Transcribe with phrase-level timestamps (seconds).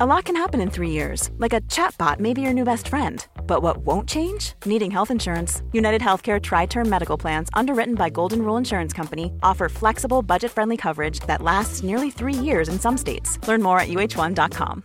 [0.00, 2.88] A lot can happen in three years, like a chatbot may be your new best
[2.88, 3.24] friend.
[3.46, 4.54] But what won't change?
[4.66, 5.62] Needing health insurance.
[5.72, 10.50] United Healthcare Tri Term Medical Plans, underwritten by Golden Rule Insurance Company, offer flexible, budget
[10.50, 13.38] friendly coverage that lasts nearly three years in some states.
[13.46, 14.82] Learn more at uh1.com.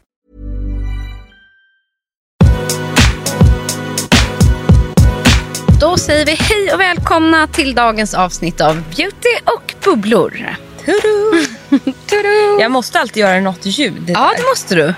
[5.80, 10.69] Då säger vi hej och välkomna till dagens avsnitt av Beauty och bubblor.
[10.85, 11.45] Tudu.
[12.09, 12.61] Tudu.
[12.61, 14.09] Jag måste alltid göra något ljud.
[14.13, 14.94] Ja, det måste du.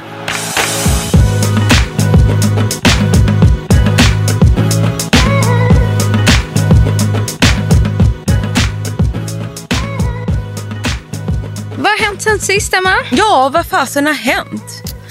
[11.78, 12.94] Vad har hänt sen sist, Emma?
[13.12, 14.64] Ja, vad fasen har hänt?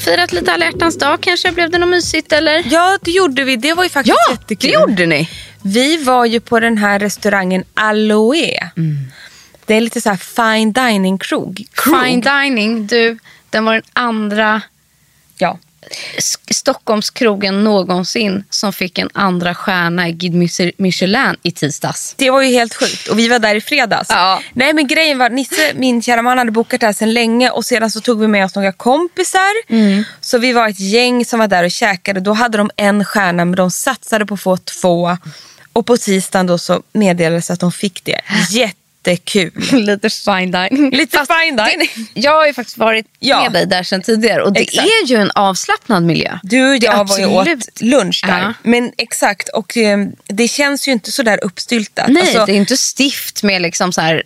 [0.05, 1.53] Firat lite alla hjärtans dag kanske?
[1.53, 2.63] Blev det något mysigt eller?
[2.71, 3.57] Ja, det gjorde vi.
[3.57, 4.71] Det var ju faktiskt Ja, jättekul.
[4.71, 5.29] det gjorde ni.
[5.63, 8.71] Vi var ju på den här restaurangen Aloe.
[9.71, 11.65] Det är lite så här fine dining-krog.
[11.75, 12.05] Krog.
[12.05, 13.19] Fine dining, du,
[13.51, 14.63] den var den andra
[15.39, 15.59] Ja.
[16.51, 22.15] Stockholmskrogen någonsin som fick en andra stjärna i Guide Mich- Michelin i tisdags.
[22.19, 23.09] Det var ju helt sjukt.
[23.09, 24.07] Och vi var där i fredags.
[24.11, 24.43] Ja.
[24.53, 27.65] Nej men grejen var, Nisse, min kära man, hade bokat det här sedan länge och
[27.65, 29.71] sedan så tog vi med oss några kompisar.
[29.73, 30.05] Mm.
[30.21, 32.21] Så vi var ett gäng som var där och käkade.
[32.21, 35.17] Då hade de en stjärna men de satsade på att få två.
[35.73, 38.21] Och på tisdagen då så meddelades att de fick det.
[39.07, 39.53] Jättekul.
[39.73, 40.91] Lite fine dining.
[40.91, 42.09] Lite Fast fine dining.
[42.15, 43.43] Jag har ju faktiskt varit Ja.
[43.43, 44.89] med dig där sedan tidigare och det Exakt.
[44.89, 46.39] är ju en avslappnad miljö.
[46.43, 48.39] Du och jag var ju åt lunch där.
[48.41, 48.55] Ja.
[48.63, 52.09] Men exakt, och eh, det känns ju inte så där uppstyltat.
[52.09, 54.23] Nej, Alltså, det är inte stift med liksom så här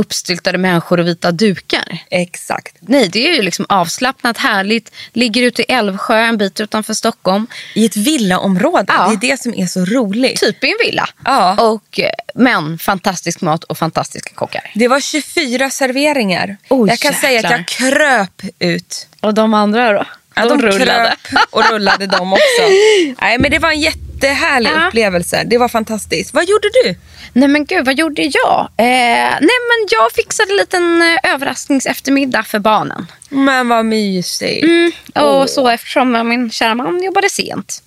[0.00, 1.98] uppstyltade människor och vita dukar.
[2.10, 2.76] Exakt.
[2.80, 4.92] Nej, det är ju liksom avslappnat, härligt.
[5.12, 7.46] Ligger ute i Älvsjö en bit utanför Stockholm.
[7.74, 8.84] I ett villaområde.
[8.88, 9.06] Ja.
[9.08, 10.40] Det är det som är så roligt.
[10.40, 11.08] Typ i en villa.
[11.24, 11.70] Ja.
[11.70, 14.70] Och, eh, men fantastisk mat och fantastiska kockar.
[14.74, 16.56] Det var 24 serveringar.
[16.68, 19.06] Oj, jag kan säga att jag kröp ut.
[19.20, 20.04] Och de andra då?
[20.34, 21.18] Ja, de kröp
[21.50, 22.62] och rullade de också.
[23.20, 23.80] Nej, men det var en
[24.28, 24.88] jättehärlig Ja.
[24.88, 25.42] upplevelse.
[25.46, 26.34] Det var fantastiskt.
[26.34, 26.94] Vad gjorde du?
[27.32, 28.60] Nej men gud, vad gjorde jag?
[28.76, 28.86] Eh,
[29.40, 33.06] nej men jag fixade en liten eh, överraskningseftermiddag för barnen.
[33.28, 34.64] Men vad mysigt.
[34.64, 37.82] Mm, och så eftersom min kära man jobbade sent.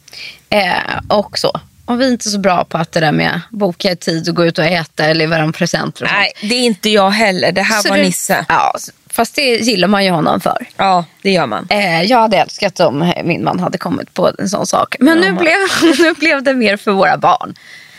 [0.49, 0.71] Eh,
[1.09, 1.59] och så.
[1.85, 4.45] Och vi är inte så bra på att det där med boka tid och gå
[4.45, 7.51] ut och äta eller ge varandra presenter och Nej, det är inte jag heller.
[7.51, 8.45] Det här Så var du- Nisse.
[8.49, 8.75] Ja,
[9.13, 10.67] fast det gillar man ju honom för.
[10.77, 11.67] Ja, det gör man.
[11.69, 14.95] Eh, jag hade älskat om min man hade kommit på en sån sak.
[14.99, 15.57] Men nu blev,
[15.99, 17.55] nu blev det mer för våra barn.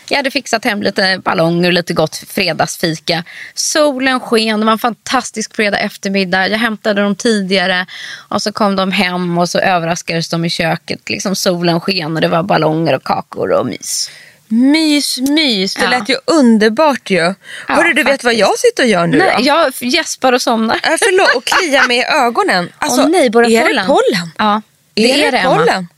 [0.08, 3.24] Jag hade fixat hem lite ballonger och lite gott fredagsfika.
[3.54, 6.48] Solen sken, det var en fantastisk fredag eftermiddag.
[6.48, 7.86] Jag hämtade dem tidigare
[8.28, 11.10] och så kom de hem och så överraskades de i köket.
[11.10, 14.10] Liksom solen sken och det var ballonger och kakor och mys.
[14.54, 15.74] Mys, mys.
[15.74, 15.90] Det Ja.
[15.90, 17.34] lät ju underbart ju.
[17.68, 19.44] Hörru, du vet vad jag sitter och gör nu Nej, då?
[19.44, 20.74] jag gäspar och somnar.
[20.76, 22.68] Äh, förlåt, och kliar mig i ögonen.
[22.78, 23.76] Alltså, Åh nej, bara är pollen.
[23.76, 24.30] det pollen?
[24.38, 24.62] Ja,
[24.94, 25.56] det är, är, det det, Emma.
[25.56, 25.88] pollen?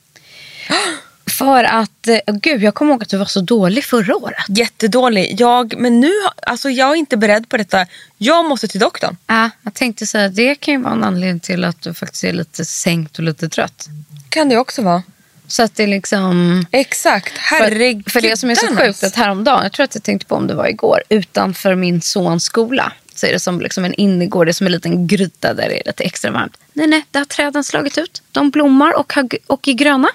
[1.38, 4.44] För att, eh, gud jag kommer ihåg att du var så dålig förra året.
[4.48, 5.36] Jättedålig.
[5.40, 6.12] Jag, men nu,
[6.46, 7.86] alltså jag är inte beredd på detta.
[8.18, 9.16] Jag måste till doktorn.
[9.26, 12.24] Ja, jag tänkte säga att det kan ju vara en anledning till att du faktiskt
[12.24, 13.86] är lite sänkt och lite trött.
[14.28, 15.02] Kan det också vara.
[15.48, 16.66] Så att det liksom...
[16.70, 17.32] Exakt.
[17.38, 18.04] Herregud.
[18.04, 20.34] För, för det som är så sjukt att häromdagen, jag tror att jag tänkte på
[20.34, 24.46] om det var igår, utanför min sons skola så är det som liksom en innergård,
[24.46, 26.56] det är som en liten gryta där det är lite extra varmt.
[26.72, 28.22] Nej, nej, där har träden slagit ut.
[28.32, 30.08] De blommar och, har, och är gröna.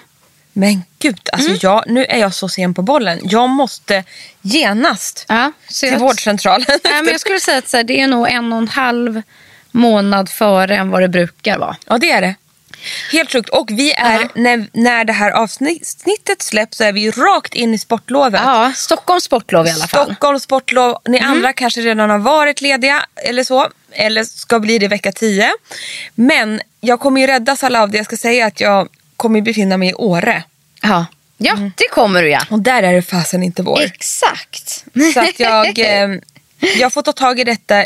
[0.52, 1.58] Men gud, alltså Mm.
[1.62, 3.18] jag, nu är jag så sen på bollen.
[3.22, 4.04] Jag måste
[4.42, 6.66] genast Ja, till jag- vårdcentralen.
[6.84, 9.22] Nej, men jag skulle säga att här, det är nog en och en halv
[9.70, 11.76] månad före än vad det brukar vara.
[11.86, 12.34] Ja, det är det.
[13.12, 13.48] Helt sjukt.
[13.48, 14.28] Och vi är, Ja.
[14.34, 18.40] när, när det här avsnittet släpps så är vi rakt in i sportlovet.
[18.44, 20.04] Ja, Stockholms sportlov i alla fall.
[20.06, 20.98] Stockholms sportlov.
[21.08, 23.68] Ni andra kanske redan har varit lediga eller så.
[23.92, 25.50] eller ska bli det vecka 10.
[26.14, 27.96] Men jag kommer ju räddas alla av det.
[27.96, 30.42] Jag ska säga att jag kommer befinna mig i Åre.
[30.82, 31.06] Ja,
[31.38, 32.40] ja det kommer du ja.
[32.50, 33.80] Och där är det fasen inte vår.
[33.80, 34.84] Exakt.
[35.14, 36.08] Så att jag, eh,
[36.78, 37.84] jag får ta tag i detta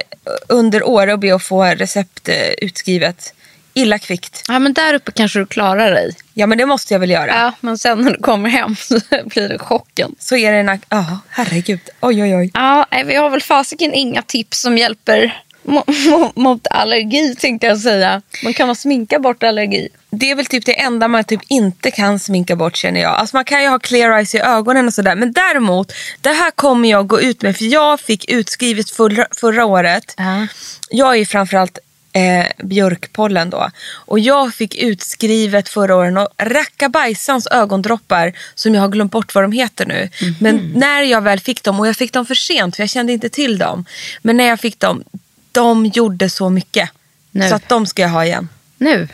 [0.48, 3.32] under Åre och be att få recept eh, utskrivet.
[3.76, 4.44] Illa kvickt.
[4.48, 6.14] Ja, men där uppe kanske du klarar dig.
[6.34, 7.26] Ja men det måste jag väl göra.
[7.26, 10.14] Ja, men sen när du kommer hem så blir det chocken.
[10.18, 10.80] Så är det en...
[10.88, 11.80] Ja, herregud.
[12.00, 12.50] Oj oj oj.
[12.54, 17.78] Ja, vi har väl fasiken inga tips som hjälper mo- mo- mot allergi tänkte jag
[17.78, 18.22] säga.
[18.44, 19.88] Man kan man sminka bort allergi.
[20.10, 23.14] Det är väl typ det enda man typ inte kan sminka bort känner jag.
[23.14, 25.16] Alltså man kan ju ha clear eyes i ögonen och sådär.
[25.16, 27.56] Men däremot, det här kommer jag gå ut med.
[27.56, 30.14] För jag fick utskrivet förra, förra året.
[30.16, 30.46] Ja.
[30.90, 31.78] Jag är ju framförallt
[32.16, 33.70] eh, björkpollen då.
[33.92, 39.44] Och jag fick utskrivet förra året och rackabajsans ögondroppar som jag har glömt bort vad
[39.44, 40.08] de heter nu.
[40.40, 43.12] Men när jag väl fick dem, och jag fick dem för sent för jag kände
[43.12, 43.84] inte till dem.
[44.22, 45.04] Men när jag fick dem,
[45.52, 46.90] de gjorde så mycket.
[47.30, 47.48] Nu.
[47.48, 48.48] Så att de ska jag ha igen.
[48.78, 49.08] Nu.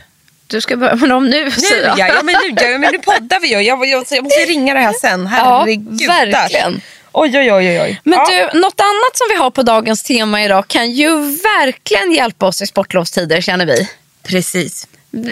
[0.47, 1.51] Du ska börja med dem nu, Nu
[1.85, 3.61] ja, ja, men nu, ja, men nu poddar vi ju.
[3.61, 5.27] Jag, jag, jag måste ringa det här sen.
[5.27, 6.09] Herregud.
[6.09, 6.81] verkligen.
[7.13, 8.01] Oj, oj, oj, oj.
[8.05, 8.51] Men ja.
[8.53, 12.63] du, något annat som vi har på dagens tema idag kan ju verkligen hjälpa oss
[12.63, 13.89] i sportlovstider känner vi.
[14.23, 14.87] Precis.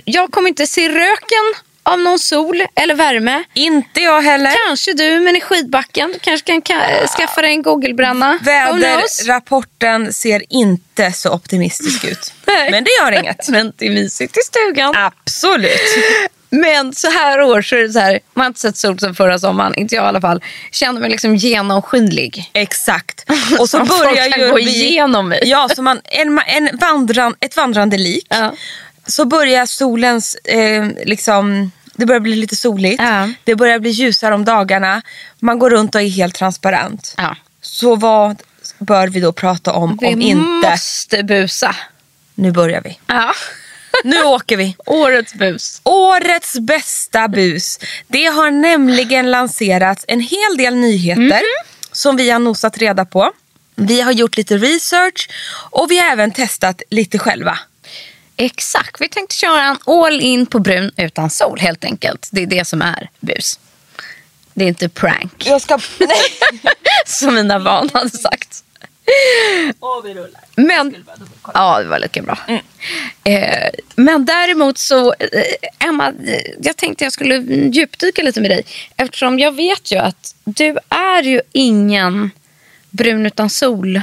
[0.04, 3.44] Jag kommer inte se röken av någon sol eller värme.
[3.54, 4.52] Inte jag heller.
[4.66, 6.12] Kanske du, men i skidbacken.
[6.12, 8.38] Du kanske kan ka- skaffa dig en googlebränna.
[8.42, 12.32] Väderrapporten ser inte så optimistisk ut.
[12.46, 12.70] Nej.
[12.70, 13.48] Men det gör inget.
[13.48, 14.94] Men det är mysigt i stugan.
[14.96, 15.80] Absolut.
[16.50, 19.14] Men så här år så är det så här, man har inte sett sol sen
[19.14, 20.42] förra sommaren, inte jag i alla fall.
[20.72, 22.50] Känner mig liksom genomskinlig.
[22.52, 23.24] Exakt.
[23.58, 25.40] Och så Som börjar folk kan ju gå vi- igenom mig.
[25.44, 28.26] Ja, så man, en, en vandran, ett vandrande lik.
[28.28, 28.52] Ja.
[29.06, 33.02] Så börjar solens, eh, liksom, det börjar bli lite soligt.
[33.02, 33.28] Ja.
[33.44, 35.02] Det börjar bli ljusare om dagarna.
[35.38, 37.14] Man går runt och är helt transparent.
[37.16, 37.36] Ja.
[37.62, 38.42] Så vad
[38.78, 40.70] bör vi då prata om Vi om inte...
[40.70, 41.76] måste busa.
[42.34, 42.98] Nu börjar vi.
[43.06, 43.32] Ja.
[44.04, 44.76] Nu åker vi.
[44.86, 45.80] Årets bus.
[45.84, 47.78] Årets bästa bus.
[48.06, 51.42] Det har nämligen lanserats en hel del nyheter Mhm.
[51.92, 53.32] som vi har nosat reda på.
[53.74, 55.28] Vi har gjort lite research
[55.70, 57.58] och vi har även testat lite själva.
[58.36, 62.28] Exakt, vi tänkte köra en all in på brun utan sol helt enkelt.
[62.32, 63.58] Det är det som är bus.
[64.54, 65.78] Det är inte prank, Jag ska...
[67.06, 68.49] som mina barn hade sagt.
[70.56, 71.04] Men,
[71.54, 72.38] ja, det var lika bra.
[73.24, 77.36] Eh, men däremot så, eh, Emma, eh, jag tänkte jag skulle
[77.72, 78.64] djupdyka lite med dig.
[78.96, 82.30] Eftersom jag vet ju att du är ju ingen
[82.90, 84.00] brun utan sol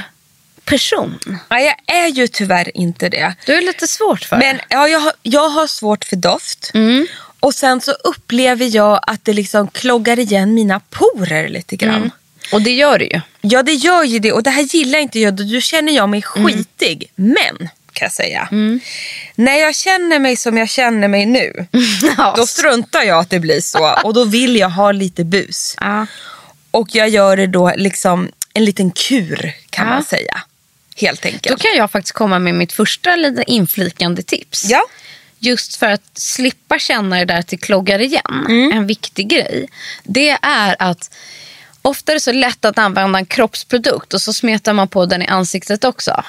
[0.64, 1.18] person.
[1.48, 3.34] Nej, jag är ju tyvärr inte det.
[3.46, 6.70] Du är lite svårt för Men ja, jag, har, jag har svårt för doft.
[6.74, 7.06] Mm.
[7.40, 11.96] Och sen så upplever jag att det liksom kloggar igen mina porer lite grann.
[11.96, 12.10] Mm.
[12.52, 13.20] Och det gör det ju.
[13.40, 15.34] Ja det gör ju det och det här gillar inte jag.
[15.34, 16.48] Då känner jag mig Mm.
[16.48, 17.10] skitig.
[17.14, 17.56] Men
[17.92, 18.48] kan jag säga.
[19.34, 21.66] När jag känner mig som jag känner mig nu.
[22.16, 22.34] Ja.
[22.36, 23.94] Då struntar jag att det blir så.
[24.04, 25.74] Och då vill jag ha lite bus.
[25.80, 26.06] Ja.
[26.70, 29.92] Och jag gör det då liksom en liten kur kan Ja.
[29.94, 30.40] man säga.
[30.96, 31.62] Helt Då enkelt.
[31.62, 34.64] kan jag faktiskt komma med mitt första lite inflikande tips.
[34.70, 34.82] Ja.
[35.40, 38.44] Just för att slippa känna det där att det kloggar igen.
[38.48, 38.72] Mm.
[38.72, 39.68] En viktig grej.
[40.04, 41.10] Det är att
[41.88, 45.22] ofta är det så lätt att använda en kroppsprodukt och så smetar man på den
[45.22, 46.22] i ansiktet också.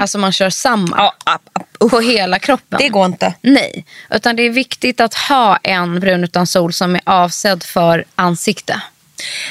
[0.00, 0.98] Alltså man kör samma Mm.
[0.98, 2.78] Ja, app, app, på hela kroppen.
[2.78, 3.34] Det går inte.
[3.40, 8.04] Nej, utan det är viktigt att ha en brun utan sol som är avsedd för
[8.14, 8.80] ansikte.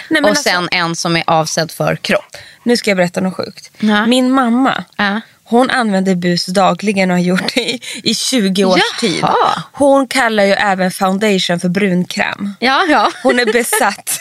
[0.09, 2.37] Nej, och alltså, sen en som är avsedd för kropp.
[2.63, 3.71] Nu ska jag berätta något sjukt.
[3.79, 4.05] Ja.
[4.05, 4.83] Min mamma.
[4.95, 5.21] Ja.
[5.47, 8.99] Hon använder bus dagligen och har gjort det i, i 20 års Jaha.
[8.99, 9.23] tid.
[9.71, 12.53] Hon kallar ju även foundation för brunkräm.
[12.59, 13.11] Ja, ja.
[13.23, 14.19] Hon är besatt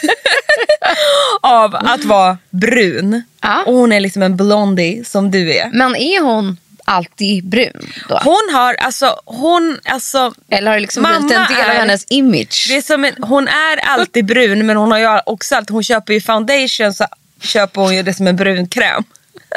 [1.40, 3.22] av att vara brun.
[3.42, 3.62] Ja.
[3.66, 5.70] Och hon är liksom en blondie som du är.
[5.72, 8.20] Men är hon alltid brun då?
[8.24, 12.66] Hon har alltså, hon, alltså Eller har det liksom blivit en del av hennes image?
[12.68, 15.82] det är som en, hon är alltid brun men hon har ju också alltid, hon
[15.84, 17.06] köper ju foundation så
[17.40, 19.04] köper hon ju det som en brunkräm.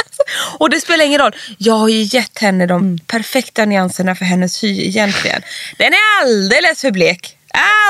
[0.59, 1.35] Och det spelar ingen roll.
[1.57, 2.99] Jag har ju gett henne de Mm.
[2.99, 5.41] perfekta nyanserna för hennes hy egentligen.
[5.77, 7.33] Den är alldeles för blek.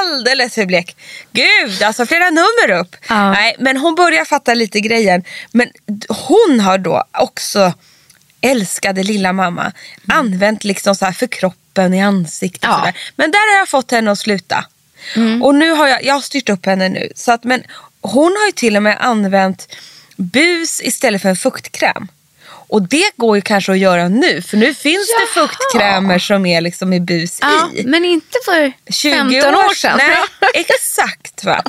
[0.01, 0.95] Alldeles för blek.
[1.31, 2.95] Gud, alltså flera nummer upp.
[3.09, 3.31] Ja.
[3.31, 5.23] Nej, men hon börjar fatta lite grejen.
[5.51, 5.67] Men
[6.09, 7.73] hon har då också,
[8.41, 9.71] älskade lilla mamma,
[10.07, 12.63] använt liksom så här för kroppen i ansiktet.
[12.69, 12.81] Mm.
[12.85, 12.91] Ja.
[13.15, 14.65] Men där har jag fått henne att sluta.
[15.15, 15.43] Mm.
[15.43, 17.11] Och nu har jag, jag har styrt upp henne nu.
[17.15, 17.63] Så att, men
[18.01, 19.67] hon har ju till och med använt
[20.17, 22.07] bus istället för en fuktkräm.
[22.69, 24.41] Och det går ju kanske att göra nu.
[24.41, 25.47] För nu finns det Jaha.
[25.47, 27.83] fuktkrämer som är liksom i bus Ja, i.
[27.85, 29.97] men inte för 20 15 år sedan.
[29.97, 30.15] Nej,
[30.53, 31.43] exakt.
[31.43, 31.63] Va?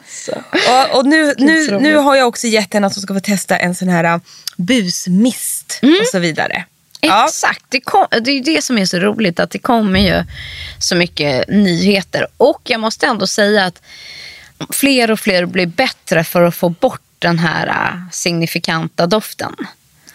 [0.91, 3.57] Och, och nu, nu, nu har jag också gett henne att hon ska få testa
[3.57, 4.21] en sån här uh,
[4.57, 6.01] busmist Mm.
[6.01, 6.65] och så vidare.
[7.01, 7.25] Ja.
[7.29, 10.25] Exakt, det, kom, det är det som är så roligt att det kommer ju
[10.79, 12.27] så mycket nyheter.
[12.37, 13.83] Och jag måste ändå säga att
[14.73, 19.55] fler och fler blir bättre för att få bort den här äh, signifikanta doften.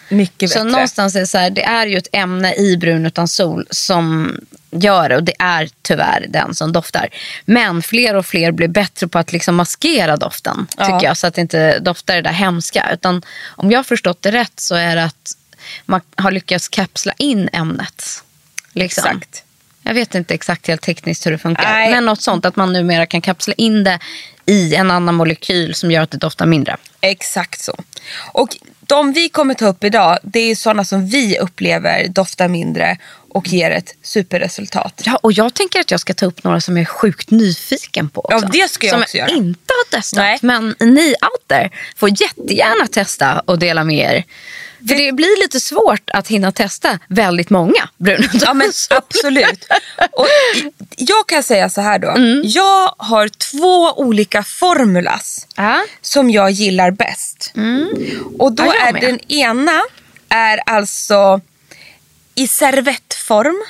[0.08, 0.70] Mycket Så bättre.
[0.70, 4.36] någonstans är det så här, det är ju ett ämne i brun utan sol som
[4.70, 7.08] gör det och det är tyvärr den som doftar.
[7.44, 10.84] Men fler och fler blir bättre på att liksom maskera doften Ja.
[10.84, 12.90] tycker jag så att det inte doftar det där hemska.
[12.92, 15.32] Utan om jag har förstått det rätt så är det att
[15.86, 18.22] man har lyckats kapsla in ämnet.
[18.72, 19.04] Liksom.
[19.06, 19.43] Exakt.
[19.84, 21.64] Jag vet inte exakt helt tekniskt hur det funkar.
[21.64, 21.90] Nej.
[21.90, 23.98] Men något sånt att man numera kan kapsla in det
[24.46, 26.76] i en annan molekyl som gör att det doftar mindre.
[27.00, 27.74] Exakt så.
[28.32, 32.98] Och de vi kommer ta upp idag, det är sådana som vi upplever doftar mindre
[33.34, 35.02] och ger ett superresultat.
[35.04, 38.08] Ja, och jag tänker att jag ska ta upp några som jag är sjukt nyfiken
[38.08, 38.36] på också.
[38.36, 39.28] Ja, det ska jag som också göra.
[39.28, 40.18] jag inte har testat.
[40.18, 40.38] Nej.
[40.42, 44.24] Men ni out there får jättegärna testa och dela med er.
[44.88, 49.64] För det blir lite svårt att hinna testa väldigt många bruna Ja men absolut.
[50.12, 50.26] Och
[50.96, 52.08] jag kan säga så här då.
[52.10, 52.42] Mm.
[52.44, 55.80] Jag har två olika formulas Ja.
[56.02, 57.52] som jag gillar bäst.
[58.38, 59.82] Och då Ja, är den ena
[60.28, 61.40] är alltså
[62.34, 63.62] i servettform.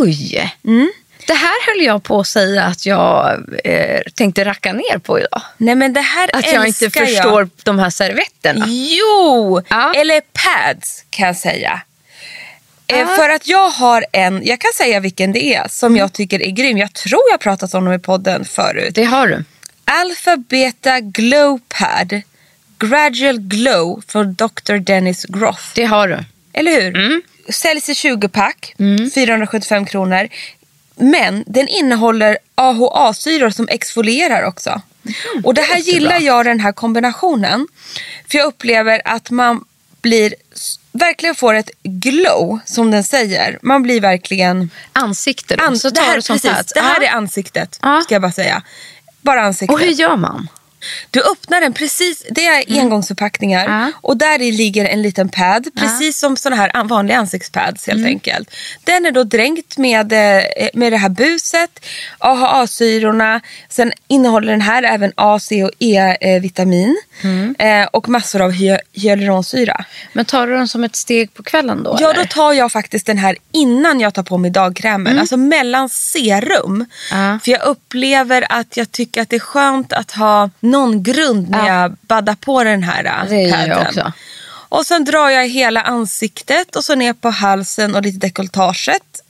[0.00, 0.54] Oj!
[0.64, 0.92] Mm.
[1.26, 5.42] Det här höll jag på att säga att jag eh, tänkte racka ner på idag.
[5.56, 8.66] Nej men det här Att jag inte förstår de här servetterna.
[8.68, 9.60] Jo!
[9.68, 9.94] Ja.
[9.94, 11.80] Eller pads kan jag säga.
[12.86, 13.06] Eh, Ja.
[13.06, 15.98] För att jag har en, jag kan säga vilken det är, som Mm.
[16.00, 16.78] jag tycker är grym.
[16.78, 18.94] Jag tror jag pratat om dem i podden förut.
[18.94, 19.44] Det har du.
[19.84, 22.20] Alpha Beta Glow Pad
[22.78, 24.74] Gradual Glow från Dr.
[24.78, 25.72] Dennis Groff.
[25.74, 26.18] Det har du.
[26.56, 26.96] Eller hur?
[26.96, 27.22] Mm.
[27.48, 28.74] Säljs i 20-pack,
[29.14, 30.28] 475 kronor.
[30.96, 34.80] Men den innehåller AHA-syror som exfolierar också.
[35.44, 37.66] Och det här gillar jag den här kombinationen.
[38.30, 39.64] För jag upplever att man
[40.02, 40.34] blir
[40.92, 43.58] verkligen får ett glow som den säger.
[43.62, 44.70] Man blir verkligen...
[44.92, 45.64] Ansikte då.
[45.64, 48.00] An- så det, här, precis, det här är ansiktet, Ja.
[48.04, 48.62] ska jag bara säga.
[49.20, 49.74] Bara ansiktet.
[49.74, 50.48] Och hur gör man?
[51.10, 53.92] Du öppnar den precis, det är engångsförpackningar Ja.
[54.00, 55.66] och där i ligger en liten pad.
[55.76, 58.50] Precis som såna här an- vanliga ansiktspads helt enkelt.
[58.84, 60.42] Den är då dränkt med, eh,
[60.74, 61.70] med det här buset,
[62.18, 63.40] AHA-syrorna.
[63.68, 66.96] Sen innehåller den här även A, C och E-vitamin.
[67.58, 69.84] Eh, och massor av hy- hyaluronsyra.
[70.12, 71.96] Men tar du den som ett steg på kvällen då?
[72.00, 72.20] Ja, eller?
[72.22, 75.18] då tar jag faktiskt den här innan jag tar på mig dagkrämen.
[75.18, 76.84] Alltså mellan serum.
[77.10, 77.38] Ja.
[77.44, 81.66] För jag upplever att jag tycker att det är skönt att ha någon grund när
[81.66, 81.80] Ja.
[81.82, 84.12] jag baddar på den här äh, Det padden.
[84.68, 89.20] Och sen drar jag hela ansiktet och så ner på halsen och lite dekolletaget.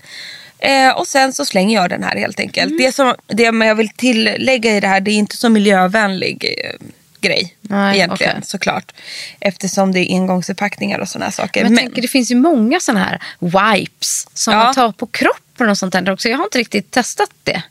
[0.59, 2.71] Eh, och sen så slänger jag den här helt enkelt.
[2.71, 2.79] Mm.
[2.85, 6.87] Det, som, det jag vill tillägga i det här, det är inte så miljövänlig eh,
[7.21, 7.57] grej.
[7.61, 8.47] Nej, egentligen okej.
[8.47, 8.93] såklart.
[9.41, 11.63] Eftersom det är engångsförpackningar och sådana saker.
[11.63, 14.65] Men jag tänker, det finns ju många sådana här wipes som Ja.
[14.65, 16.29] man tar på kroppen och sånt där också.
[16.29, 17.63] Jag har inte riktigt testat det.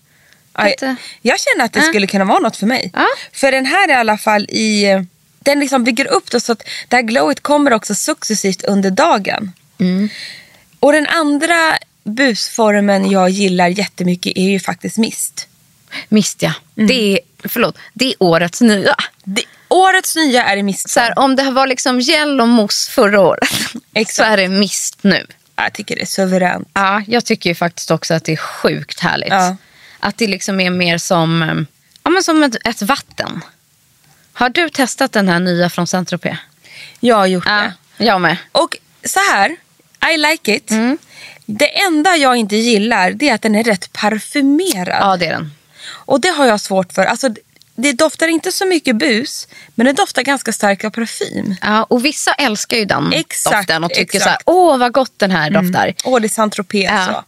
[0.57, 0.75] Aj,
[1.21, 2.91] Jag känner att det skulle kunna vara något för mig.
[3.31, 5.05] För den här är i alla fall i...
[5.39, 9.51] Den liksom bygger upp det så att det här glowet kommer också successivt under dagen.
[9.79, 10.09] Mm.
[10.79, 15.47] Och den andra busformen jag gillar jättemycket är ju faktiskt mist.
[16.09, 16.53] Mist ja.
[16.77, 16.87] Mm.
[16.87, 18.95] Det, är, förlåt, det är årets nya.
[19.23, 20.89] Det, årets nya är mist.
[20.89, 23.49] Så här, om det var liksom gel och mousse förra året
[24.07, 25.27] så är det mist nu.
[25.55, 26.69] Jag tycker det är suveränt.
[26.73, 29.29] Ja, jag tycker faktiskt också att det är sjukt härligt.
[29.29, 29.55] Ja.
[29.99, 31.55] Att det liksom är mer som, eh,
[32.03, 33.41] ja, men som ett, ett vatten.
[34.33, 36.37] Har du testat den här nya från Saint-Tropez?
[36.99, 38.03] Jag har gjort Ja, det.
[38.05, 38.37] jag med.
[38.51, 39.55] Och så här,
[40.13, 40.71] I like it.
[40.71, 40.97] Mm.
[41.45, 44.97] Det enda jag inte gillar det är att den är rätt parfymerad.
[45.01, 45.51] Ja, det är den.
[45.87, 47.05] Och det har jag svårt för.
[47.05, 47.29] Alltså,
[47.75, 51.55] det doftar inte så mycket bus, men det doftar ganska starkt av parfym.
[51.61, 54.23] Ja, och vissa älskar ju den Exakt, doften och tycker exakt.
[54.23, 55.93] så här, åh vad gott den här doftar.
[56.03, 57.05] Åh, det är Saint-Tropez Ja.
[57.05, 57.23] så.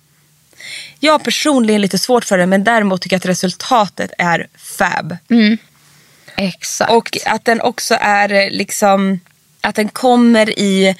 [1.00, 5.18] Jag personligen lite svårt för det, men däremot tycker jag att resultatet är fab.
[6.36, 6.92] Exakt.
[6.92, 9.20] Och att den också är eh, liksom,
[9.62, 10.96] att den kommer i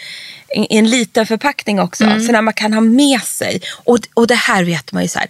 [0.48, 2.04] en, i en liten förpackning också.
[2.04, 2.26] Mm.
[2.26, 3.62] Så när man kan ha med sig.
[3.70, 5.28] Och, och det här vet man ju så här.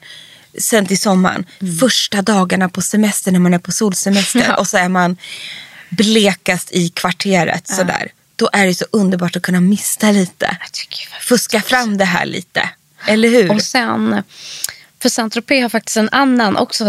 [0.60, 1.46] Sen till sommaren,
[1.79, 4.51] första dagarna på semester när man är på solsemester Mm.
[4.51, 4.57] Ja.
[4.57, 5.17] och så är man
[5.89, 8.12] blekast i kvarteret sådär.
[8.36, 10.57] Då är det så underbart att kunna mista lite.
[11.22, 12.69] Fuska fram det här lite.
[13.07, 13.51] Eller hur?
[13.51, 14.23] Och sen,
[14.99, 16.85] för Saint-Tropez har faktiskt en annan också,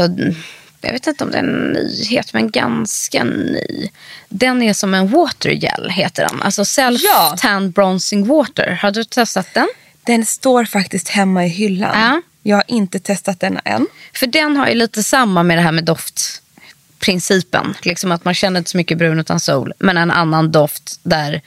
[0.80, 3.90] jag vet inte om det är en nyhet, men ganska ny.
[4.28, 6.42] Den är som en watergel heter den.
[6.42, 7.37] Alltså self Ja.
[7.38, 8.78] tan bronzing water.
[8.82, 9.68] Har du testat den?
[10.06, 12.00] Den står faktiskt hemma i hyllan.
[12.00, 12.22] Ja.
[12.42, 13.87] Jag har inte testat den än.
[14.14, 17.75] För den har ju lite samma med det här med doftprincipen.
[17.82, 19.72] Liksom att man känner inte så mycket brun utan sol.
[19.78, 21.42] Men en annan doft där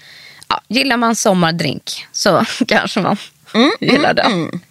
[0.47, 3.17] ja, gillar man sommardrink så kanske man
[3.53, 4.61] Mm, gillar den.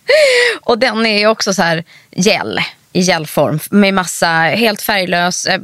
[0.60, 2.60] Och den är också så här gel
[2.92, 5.60] i gelform med massa helt färglös, eh,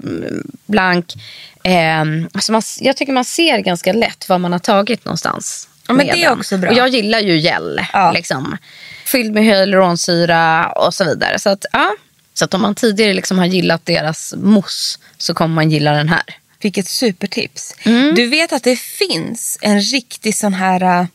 [0.66, 1.14] blank.
[1.62, 2.00] Eh,
[2.32, 5.68] alltså man, jag tycker man ser ganska lätt vad man har tagit någonstans.
[5.88, 6.38] Ja, men det är den.
[6.38, 6.70] också bra.
[6.70, 7.80] Och jag gillar ju gel.
[7.92, 8.12] Ja.
[8.12, 8.56] Liksom.
[9.04, 11.38] Fylld med hyaluronsyra och så vidare.
[11.38, 11.94] Så att, ja.
[12.34, 16.08] så att om man tidigare liksom har gillat deras mousse så kommer man gilla den
[16.08, 16.24] här.
[16.60, 17.74] Vilket supertips.
[17.82, 18.14] Mm.
[18.14, 21.06] Du vet att det finns en riktig sån här uh,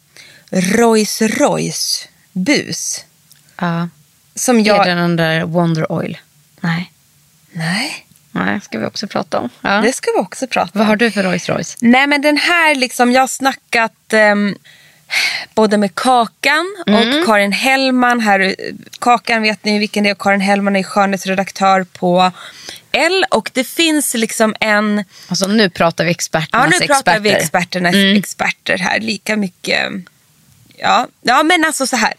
[0.52, 3.06] Rolls Royce bus.
[3.60, 3.90] Ja.
[4.36, 4.86] Som Är jag...
[4.86, 6.18] det den där Wonder Oil?
[6.62, 6.92] Nej.
[7.52, 9.50] Nej, Nej, ska vi också prata om.
[9.62, 9.82] Ja.
[9.82, 10.88] det ska vi också prata Vad om.
[10.88, 11.78] har du för Rolls Royce?
[11.80, 14.56] Nej men den här liksom, jag har snackat ehm,
[15.54, 18.20] både med Kakan och Karin Hellman.
[18.20, 18.56] Här,
[19.00, 22.32] Kakan vet ni vilken det är och Karin Hellman är skönhetsredaktör på
[22.92, 23.26] L.
[23.32, 25.04] Och det finns liksom en...
[25.28, 27.20] Alltså nu pratar vi experternas Ja nu pratar experter.
[27.20, 29.00] vi experternas experter här.
[29.00, 29.92] Lika mycket...
[30.82, 32.14] Ja, ja men alltså så här.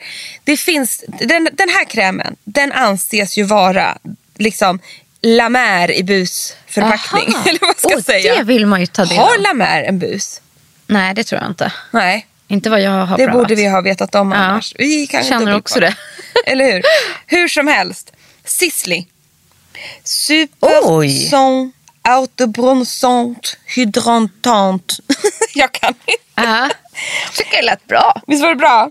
[0.44, 3.98] Det finns, den, den här krämen den anses ju vara
[4.38, 4.78] liksom
[5.22, 7.34] La Mer i busförpackning.
[7.34, 7.44] Aha.
[7.48, 8.34] Eller vad ska jag Oh, säga.
[8.36, 9.40] Det vill man ju ta del Har av.
[9.40, 10.40] La Mer en bus?
[10.86, 11.72] Nej, det tror jag inte.
[11.90, 12.26] Nej.
[12.48, 13.42] Inte vad jag har Det prövat.
[13.42, 14.38] borde vi ha vetat om Ja.
[14.38, 14.74] annars.
[14.78, 15.94] Vi kan Känner också det.
[16.46, 16.82] Eller hur?
[17.26, 18.12] Hur som helst.
[18.44, 19.04] Sisley.
[20.60, 21.08] Oj.
[21.10, 24.98] Super son autobronzant hydrantant.
[25.54, 26.22] jag kan inte.
[26.34, 26.70] Ja.
[27.34, 28.12] Tycker det lät bbra.
[28.26, 28.90] Visst var det bra?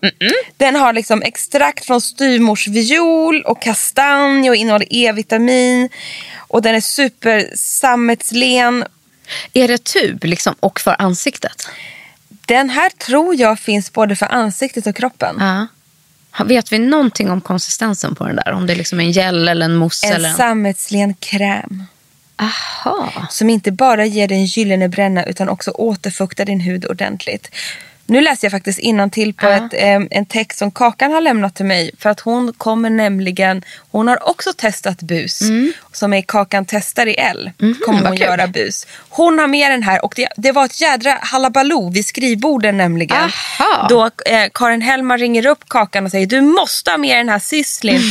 [0.57, 5.89] Den har liksom extrakt från styvmorsviol och kastanj och innehåller E-vitamin.
[6.37, 8.85] Och den är supersammetslen.
[9.53, 11.69] Är det tub liksom och för ansiktet?
[12.29, 15.35] Den här tror jag finns både för ansiktet och kroppen.
[15.39, 15.67] Ja.
[16.45, 18.51] Vet vi någonting om konsistensen på den där?
[18.51, 20.07] Om det liksom är en gel eller en mousse?
[20.07, 20.37] eller En en...
[20.37, 21.83] sammetslen kräm.
[22.35, 23.27] Aha.
[23.29, 27.51] Som inte bara ger dig en gyllene bränna utan också återfuktar din hud ordentligt.
[28.11, 28.79] Nu läser jag faktiskt
[29.11, 29.51] till på Ja.
[29.51, 31.91] ett, eh, en text som Kakan har lämnat till mig.
[31.99, 35.39] För att hon kommer nämligen, hon har också testat bus.
[35.93, 37.51] Som är Kakan testar i L.
[37.57, 38.03] kommer Mm.
[38.03, 38.25] vad hon kul.
[38.25, 38.87] göra bus.
[39.09, 43.17] Hon har med den här och det, det var ett jädra halabaloo vid skrivborden nämligen.
[43.17, 43.87] Aha.
[43.89, 47.39] Då eh, Karin Hellman ringer upp Kakan och säger du måste ha med den här
[47.39, 48.01] sysslin.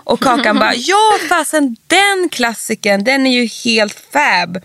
[0.04, 4.58] och Kakan bara ja fasen den klassiken den är ju helt fab.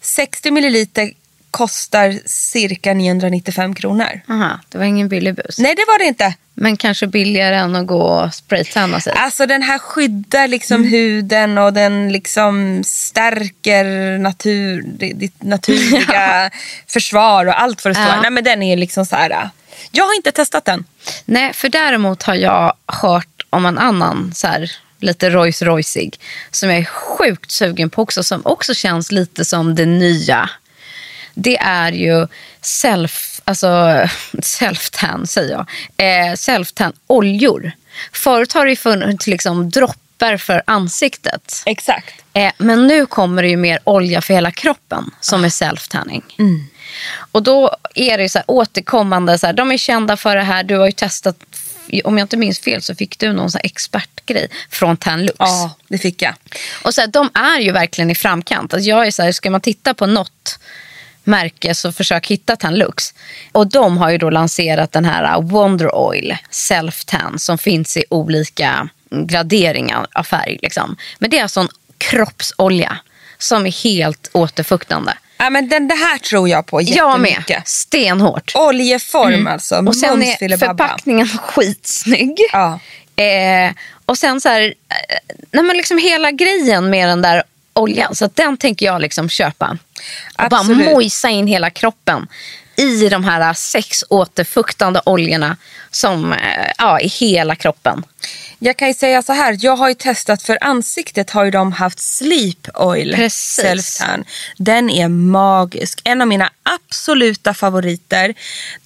[0.00, 1.10] 60 milliliter
[1.50, 4.20] kostar cirka 995 kronor.
[4.28, 4.60] Aha.
[4.68, 5.58] Det var ingen billig bus.
[5.58, 6.34] Nej det var det inte.
[6.54, 9.12] Men kanske billigare än att gå och spraytanna sig.
[9.16, 10.90] Alltså den här skyddar liksom Mm.
[10.90, 14.82] huden och den liksom stärker natur,
[15.14, 16.50] ditt naturliga
[16.86, 18.06] försvar och allt för det står.
[18.06, 18.20] Ja.
[18.20, 19.30] Nej men den är liksom så här.
[19.30, 19.48] äh,
[19.90, 20.84] Jag har inte testat den.
[21.24, 26.68] Nej, för däremot har jag hört om en annan så här, lite Rolls Royceig som
[26.70, 30.50] jag är sjukt sugen på också, som också känns lite som det nya.
[31.40, 32.26] Det är ju
[32.60, 33.66] self, alltså
[34.32, 37.72] self-tan säger jag, eh, self-tan oljor.
[38.12, 41.62] Förut har det ju funnits liksom droppar för ansiktet.
[41.66, 42.14] Exakt.
[42.32, 46.22] Eh, men nu kommer det ju mer olja för hela kroppen som är self-tanning.
[47.32, 50.62] Och då är det ju så återkommande, så här, de är kända för det här.
[50.62, 51.36] Du har ju testat,
[52.04, 55.36] om jag inte minns fel så fick du någon så expertgrej från Tanlux.
[55.38, 56.34] Ja, det fick jag.
[56.82, 58.74] Och så här, de är ju verkligen i framkant.
[58.74, 60.58] Alltså jag är så här, ska man titta på något
[61.28, 63.14] märke så försök hitta Tanlux.
[63.52, 68.88] Och de har ju då lanserat den här Wonder Oil Self-Tan som finns i olika
[69.10, 70.58] graderingar av färg.
[70.62, 70.96] Liksom.
[71.18, 72.98] Men det är alltså en kroppsolja
[73.38, 75.14] som är helt återfuktande.
[75.38, 77.30] Ja, men den, det här tror jag på Jag med.
[77.30, 77.68] jättemycket.
[77.68, 78.52] Stenhårt.
[78.54, 79.76] Oljeform alltså.
[79.76, 82.38] Och sen Mums är förpackningen skitsnygg.
[82.52, 82.80] Ja.
[83.16, 83.72] Eh,
[84.04, 85.18] och sen så här, eh,
[85.52, 87.42] nej men liksom hela grejen med den där
[87.78, 88.14] oljan.
[88.14, 89.78] Så den tänker jag liksom köpa.
[90.38, 92.26] Och bara mojsa in hela kroppen
[92.76, 95.56] i de här sex återfuktande oljorna
[95.90, 98.04] som eh, ja, i hela kroppen.
[98.58, 101.72] Jag kan ju säga så här, jag har ju testat för ansiktet har ju de
[101.72, 104.02] haft Sleep Oil Precis.
[104.56, 106.00] Den är magisk.
[106.04, 108.34] En av mina absoluta favoriter.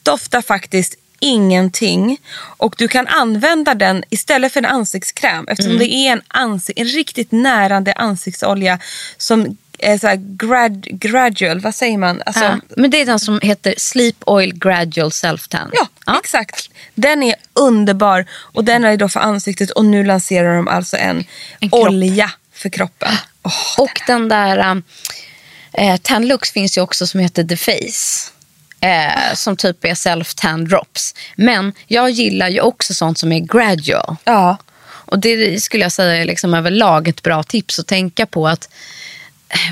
[0.03, 2.19] Doftar faktiskt ingenting.
[2.57, 6.87] Och du kan använda den istället för en ansiktskräm eftersom det är en, ansik- en
[6.87, 8.79] riktigt närande ansiktsolja
[9.17, 12.23] som är så här grad, gradual, vad säger man?
[12.27, 15.71] Alltså, Ja, men det är den som heter Sleep Oil Gradual Self-Tan.
[16.07, 16.71] Ja, exakt.
[16.95, 21.25] Den är underbar och den är då för ansiktet och nu lanserar de alltså en,
[21.61, 23.13] En olja för kroppen.
[23.43, 24.83] Åh, Och den där
[25.73, 28.32] eh, Tanlux finns ju också som heter The Face.
[28.83, 31.15] Eh, som typ är self-tan drops.
[31.37, 34.17] Men jag gillar ju också sånt som är gradual.
[34.25, 34.57] ja.
[35.05, 38.69] Och det skulle jag säga är liksom överlag ett bra tips att tänka på att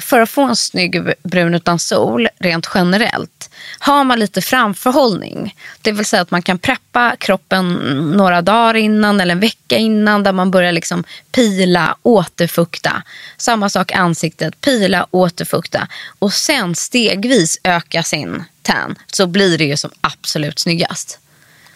[0.03, 5.55] för att få en snygg brun utan sol rent generellt har man lite framförhållning.
[5.83, 7.73] Det vill säga att man kan preppa kroppen
[8.17, 13.03] några dagar innan eller en vecka innan där man börjar liksom pila, återfukta.
[13.37, 15.89] Samma sak ansiktet, pila, återfukta
[16.19, 21.19] och sen stegvis öka sin tan så blir det ju som absolut snyggast.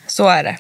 [0.07, 0.59] Så är det.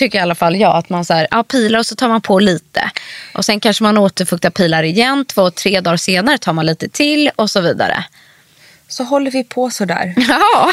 [0.00, 0.76] Tycker i alla fall jag.
[0.76, 2.90] Att man så här, ja, pilar och så tar man på lite.
[3.34, 5.24] Och sen kanske man återfuktar pilar igen.
[5.24, 8.04] Två, tre dagar senare tar man lite till och så vidare.
[8.88, 10.14] Så håller vi på sådär.
[10.28, 10.72] Ja.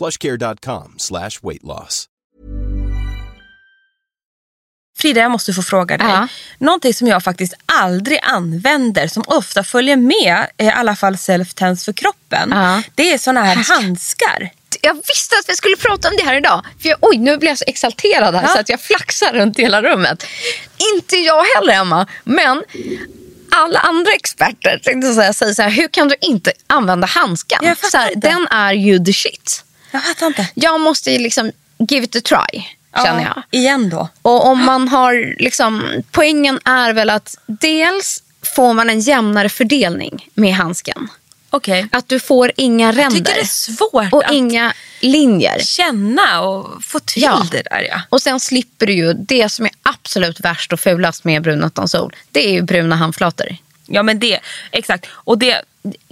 [0.00, 2.06] plushcare.com slash weight loss.
[4.98, 6.06] Frida, jag måste få fråga dig.
[6.06, 6.28] Ja.
[6.58, 11.92] Någonting som jag faktiskt aldrig använder, som ofta följer med, i alla fall self-tens för
[11.92, 12.50] kroppen.
[12.52, 12.82] Ja.
[12.94, 14.50] Det är såna här Handskar.
[14.82, 16.64] Jag visste att vi skulle prata om det här idag.
[16.82, 18.48] För jag, oj, nu blir jag så exalterad här Ja.
[18.48, 20.24] så att jag flaxar runt hela rummet.
[20.94, 22.06] Inte jag heller, Emma.
[22.24, 22.62] Men
[23.50, 27.76] alla andra experter tänkte jag säga, säger så här, hur kan du inte använda handskan?
[27.90, 29.64] Så här, den är ju the shit.
[29.90, 30.48] Jag fattar inte.
[30.54, 31.52] Jag måste ju liksom
[31.88, 32.62] give it a try,
[33.04, 33.42] känner jag.
[33.50, 34.08] Igen då.
[34.22, 38.22] Och om man har liksom, poängen är väl att dels
[38.56, 41.08] får man en jämnare fördelning med handsken.
[41.52, 41.88] Okej.
[41.92, 43.18] Att du får inga Jag ränder.
[43.18, 45.58] tycker det är svårt och att inga linjer.
[45.62, 47.46] känna och få till Ja.
[47.50, 47.86] det där.
[47.90, 48.00] Ja.
[48.08, 51.88] Och sen slipper du ju det som är absolut värst och fulast med brun utan
[51.88, 52.16] sol.
[52.30, 53.56] Det är ju bruna handflator.
[53.86, 54.38] ja, men det,
[54.72, 55.06] exakt.
[55.12, 55.62] Och det,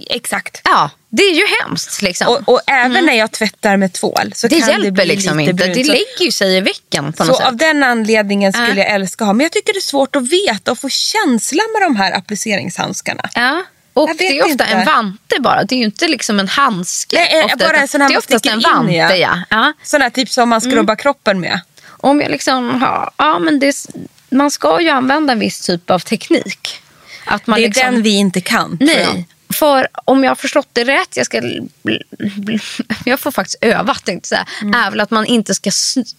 [0.09, 0.61] exakt.
[0.63, 2.27] Ja, det är ju hemskt liksom.
[2.27, 5.37] Och, och även när jag tvättar med tvål så det kan hjälper det bli liksom
[5.39, 5.63] lite inte.
[5.63, 5.75] brunt.
[5.77, 7.47] Det lägger ju sig i veckan på något Så sätt.
[7.47, 8.75] av den anledningen skulle Ja.
[8.75, 9.33] jag älska att ha.
[9.33, 13.29] Men jag tycker det är svårt att veta och få känsla med de här appliceringshandskarna.
[13.33, 13.63] Ja.
[13.93, 14.63] Och det är ofta inte.
[14.65, 15.63] en vante bara.
[15.63, 17.15] Det är ju inte liksom en handske.
[17.15, 18.93] Nej, eh, ofta, bara en sån här det är oftast en vante.
[18.93, 19.15] ja.
[19.15, 19.37] Ja.
[19.49, 19.73] Ja.
[19.83, 20.71] Sån här typ som man Mm.
[20.71, 21.59] skrubbar kroppen med.
[21.87, 23.75] Om jag liksom har, ja, men det,
[24.29, 26.81] man ska ju använda en viss typ av teknik.
[27.25, 28.77] Att man det är liksom, den vi inte kan.
[28.81, 29.27] Nej,
[29.59, 31.41] för om jag har förstått det rätt, jag, ska,
[33.05, 34.73] jag får faktiskt öva, tänkte säga, Mm.
[34.73, 35.71] är väl att man inte ska,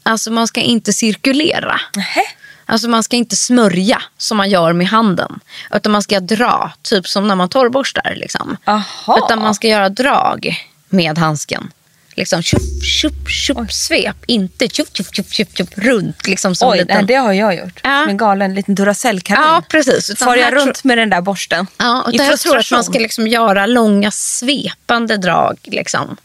[0.02, 1.80] alltså man ska inte cirkulera.
[1.96, 2.22] Nähä.
[2.66, 5.40] Alltså man ska inte smörja som man gör med handen.
[5.72, 8.14] Utan man ska dra, typ som när man torrborstar.
[8.16, 8.56] Liksom.
[8.64, 9.18] Aha.
[9.18, 10.56] Utan man ska göra drag
[10.88, 11.72] med handsken.
[12.20, 14.16] Liksom tjup, tjup, tjup, svep.
[14.26, 16.26] Inte tjup, tjup, tjup, tjup, tjup, runt.
[16.26, 16.96] Liksom som Oj, liten...
[16.96, 17.80] nej, det har jag gjort.
[17.82, 18.02] Ja.
[18.02, 19.42] Som en galen liten Duracell-kanin.
[19.42, 20.18] Ja, precis.
[20.18, 21.66] Far jag runt med den där borsten.
[21.76, 25.58] Ja, I utan jag tror att man ska liksom göra långa svepande drag.
[25.62, 26.16] Liksom.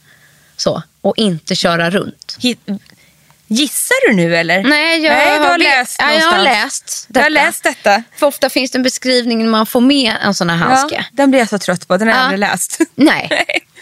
[0.57, 2.37] Så, och inte köra runt.
[2.39, 2.79] Hi-
[3.47, 4.63] Gissar du nu eller?
[4.63, 7.45] Nej, jag, Nej, har läst ja, jag har läst Du har detta.
[7.45, 8.03] läst detta.
[8.17, 10.95] För ofta finns det en beskrivning när man får med en sån här handske.
[10.95, 11.97] Ja, den blir jag så trött på.
[11.97, 12.23] Den har jag Ja.
[12.23, 12.79] aldrig läst.
[12.95, 13.29] Nej.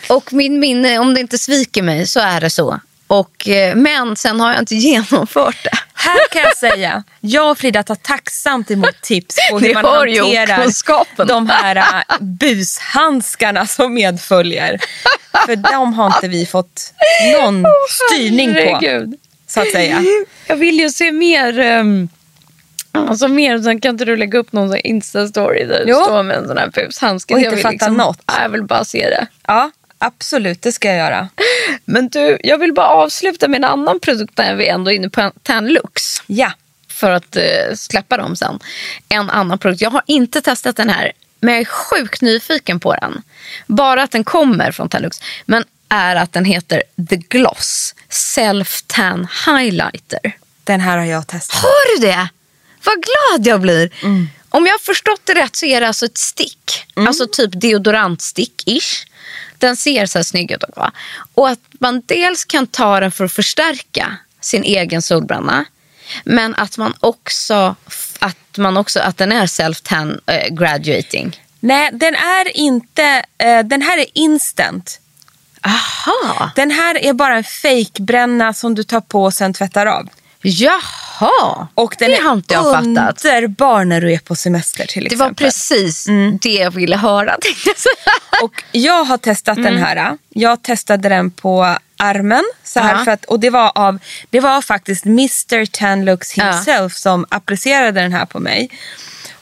[0.10, 4.15] Och min minne, om det inte sviker mig, så är det så Och, eh, men
[4.15, 5.78] sen har jag inte genomfört det.
[5.93, 9.86] Här kan jag säga, jag och Frida tar tacksamt emot tips på hur Ni man
[9.86, 14.80] hanterar de här äh, bushandskarna som medföljer.
[15.45, 16.93] För de har inte vi fått
[17.38, 19.13] någon styrning på, Herregud.
[19.54, 20.04] Så att säga.
[20.48, 21.60] Jag vill ju se mer.
[21.60, 22.10] Um,
[22.92, 26.48] alltså mer, sen kan inte du lägga upp någon Insta-story där du står med en
[26.48, 27.34] sån här pushandske.
[27.34, 28.20] Och Jag inte vill fatta något.
[28.26, 29.28] Ja, Jag vill bara se det.
[29.48, 31.30] Ja, absolut, det ska jag göra.
[31.86, 35.10] Men du, jag vill bara avsluta med en annan produkt där vi ändå är inne
[35.10, 36.22] på Tanlux.
[36.28, 36.52] Ja,
[36.89, 38.60] För att eh, släppa dem sen.
[39.10, 39.82] En annan produkt.
[39.82, 41.12] Jag har inte testat den här.
[41.39, 43.22] Men jag är sjukt nyfiken på den.
[43.68, 45.18] Bara att den kommer från Tanlux.
[45.46, 50.38] Men är att den heter The Gloss Self Tan Highlighter.
[50.63, 51.62] den här har jag testat.
[51.62, 52.29] Har du det?
[52.86, 53.89] Vad glad jag blir.
[54.49, 56.86] Om jag har förstått det rätt så är det alltså ett stick.
[56.95, 59.06] Alltså typ deodorantstick-ish.
[59.58, 60.63] Den ser så här snygg ut.
[60.63, 60.91] också?
[61.34, 65.65] Och att man dels kan ta den för att förstärka sin egen solbränna.
[66.23, 67.75] Men att man också,
[68.19, 71.41] att, man också, att den är self-tan eh, graduating.
[71.60, 74.99] Nej, den är inte, eh, den här är instant.
[75.65, 76.52] Aha.
[76.56, 80.10] Den här är bara en fejkbränna som du tar på och sen tvättar av.
[80.41, 81.67] Jaha.
[81.73, 83.26] Och den det är har inte jag fattat.
[83.26, 85.28] underbar när du är på semester till Det exempel.
[85.28, 86.08] var precis
[86.41, 87.38] det jag ville höra.
[88.43, 90.17] Och jag har testat den här.
[90.30, 92.43] Jag testade den på armen.
[92.63, 93.99] Så här för att, och det var, av,
[94.30, 98.69] det var faktiskt Mr Tanlux himself som applicerade den här på mig.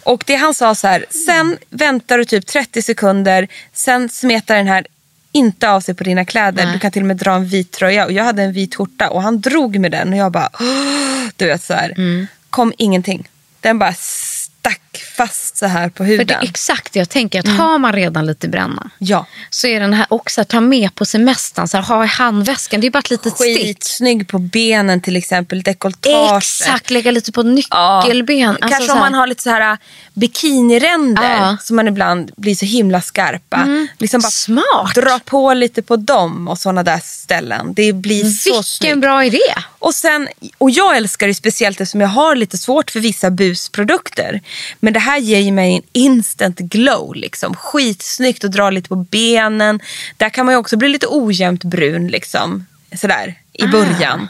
[0.04, 4.68] Och det han sa så här, sen väntar du typ 30 sekunder, sen smetar den
[4.68, 4.88] här
[5.32, 6.74] inte av sig på dina kläder.
[6.74, 8.06] Du kan till och med dra en vit tröja.
[8.06, 10.50] Och jag hade en vit skjorta och han drog med den och jag bara,
[11.36, 11.94] du vet så här.
[11.98, 12.28] Mm.
[12.50, 13.30] Kom ingenting.
[13.60, 14.81] Den bara stack
[15.18, 16.28] fast så här på För huden.
[16.28, 17.40] det är exakt det jag tänker.
[17.40, 19.26] Att Har man redan lite bränna Ja.
[19.50, 21.68] så är den här också att ta med på semestern.
[21.68, 22.82] Så här, ha i handväskan.
[22.82, 23.58] Det är bara ett litet stick.
[23.58, 25.62] Skitsnygg på benen till exempel.
[25.64, 26.38] Dekoltage.
[26.62, 28.02] Exakt, lägga lite på Ja.
[28.04, 28.50] nyckelben.
[28.50, 29.78] Alltså, Kanske så om man har lite så här äh,
[30.14, 31.58] bikiniränder Ja.
[31.62, 33.88] som man ibland blir så himla skarpa.
[34.00, 34.96] Liksom bara Smart.
[34.96, 37.74] dra på lite på dem och sådana där ställen.
[37.74, 38.98] Det blir så Vilken snyggt.
[39.02, 39.40] bra idé.
[39.80, 40.28] Och, sen,
[40.58, 44.42] och jag älskar det speciellt eftersom jag har lite svårt för vissa busprodukter.
[44.84, 47.16] Men det här ger ju mig en instant glow.
[47.16, 47.56] Liksom.
[47.56, 49.80] Skitsnyggt att dra lite på benen.
[50.18, 52.66] Där kan man också bli lite ojämnt brun liksom.
[52.96, 54.28] Sådär i början.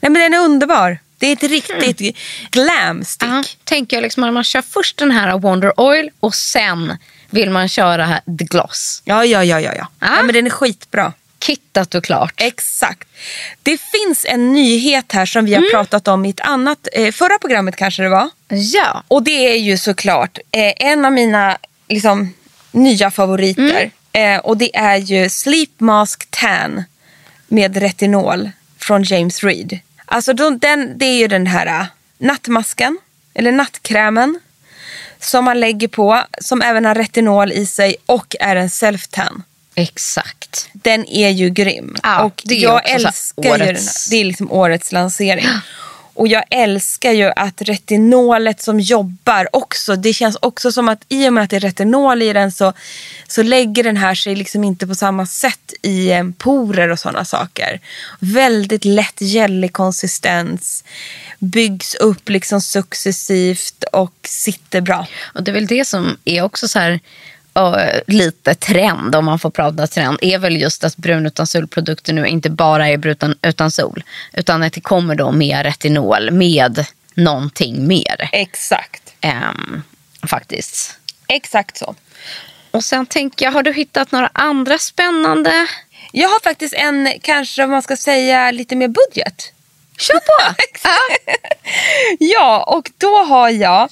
[0.00, 0.98] Nej men den är underbar.
[1.18, 2.16] Det är ett riktigt
[2.50, 3.28] glam stick.
[3.28, 6.96] Ja, tänker jag liksom att man kör först den här Wonder Oil och sen
[7.30, 9.02] vill man köra The Gloss.
[9.04, 9.72] Ja, ja, ja, ja.
[9.74, 9.86] ja.
[10.00, 10.16] Ja.
[10.16, 11.12] ja men den är skitbra.
[11.40, 12.34] Kittat och klart.
[12.36, 13.08] Exakt.
[13.62, 17.38] Det finns en nyhet här som vi har pratat om i ett annat, eh, förra
[17.38, 18.30] programmet kanske det var.
[18.48, 19.02] Ja.
[19.08, 22.34] Och det är ju såklart eh, en av mina liksom,
[22.70, 23.90] nya favoriter.
[24.12, 26.84] Eh, och det är ju Sleep Mask Tan
[27.48, 29.78] med retinol från James Reed.
[30.06, 31.86] Alltså de, den, det är ju den här
[32.18, 32.98] nattmasken,
[33.34, 34.40] eller nattkrämen.
[35.18, 39.42] Som man lägger på, som även har retinol i sig och är en self-tan.
[39.80, 40.68] Exakt.
[40.72, 41.96] Den är ju grym.
[42.02, 45.46] Ja, och det är jag älskar ju den årets- Det är liksom årets lansering.
[46.14, 49.96] Och jag älskar ju att retinolet som jobbar också.
[49.96, 52.72] Det känns också som att i och med att det är retinol i den så,
[53.28, 57.24] så lägger den här sig liksom inte på samma sätt i eh, porer och sådana
[57.24, 57.80] saker.
[58.18, 60.84] Väldigt lätt gällig konsistens.
[61.38, 65.06] Byggs upp liksom successivt och sitter bra.
[65.34, 67.00] Och det är väl det som är också så här
[68.06, 72.26] lite trend, om man får prata trend, är väl just att brun utan solprodukter nu
[72.26, 74.02] inte bara är brun utan, sol.
[74.32, 78.28] Utan att det kommer då med retinol, med någonting mer.
[78.32, 79.02] Exakt.
[79.20, 79.82] Ehm,
[80.22, 80.98] faktiskt.
[81.28, 81.94] Exakt så.
[82.70, 85.66] Och sen tänker jag, har du hittat några andra spännande?
[86.12, 89.52] Jag har faktiskt en, kanske om man ska säga lite mer budget.
[89.98, 90.54] Kör på!
[92.18, 93.88] Ja, och då har jag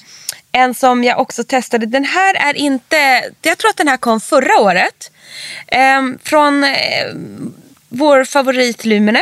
[0.51, 1.85] en som jag också testade.
[1.85, 5.11] Den här är inte, jag tror att den här kom förra året.
[5.67, 6.69] Ehm, från eh,
[7.89, 9.21] vår favorit Lumene.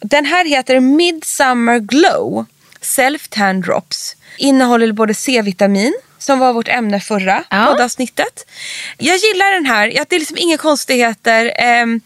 [0.00, 2.46] Den här heter Midsummer Glow
[2.80, 4.16] Self Tan Drops.
[4.38, 7.66] Innehåller både C-vitamin som var vårt ämne förra Ja.
[7.66, 8.46] poddavsnittet.
[8.98, 9.86] Jag gillar den här.
[10.08, 11.52] Det är liksom inga konstigheter.
[11.56, 12.00] Ehm,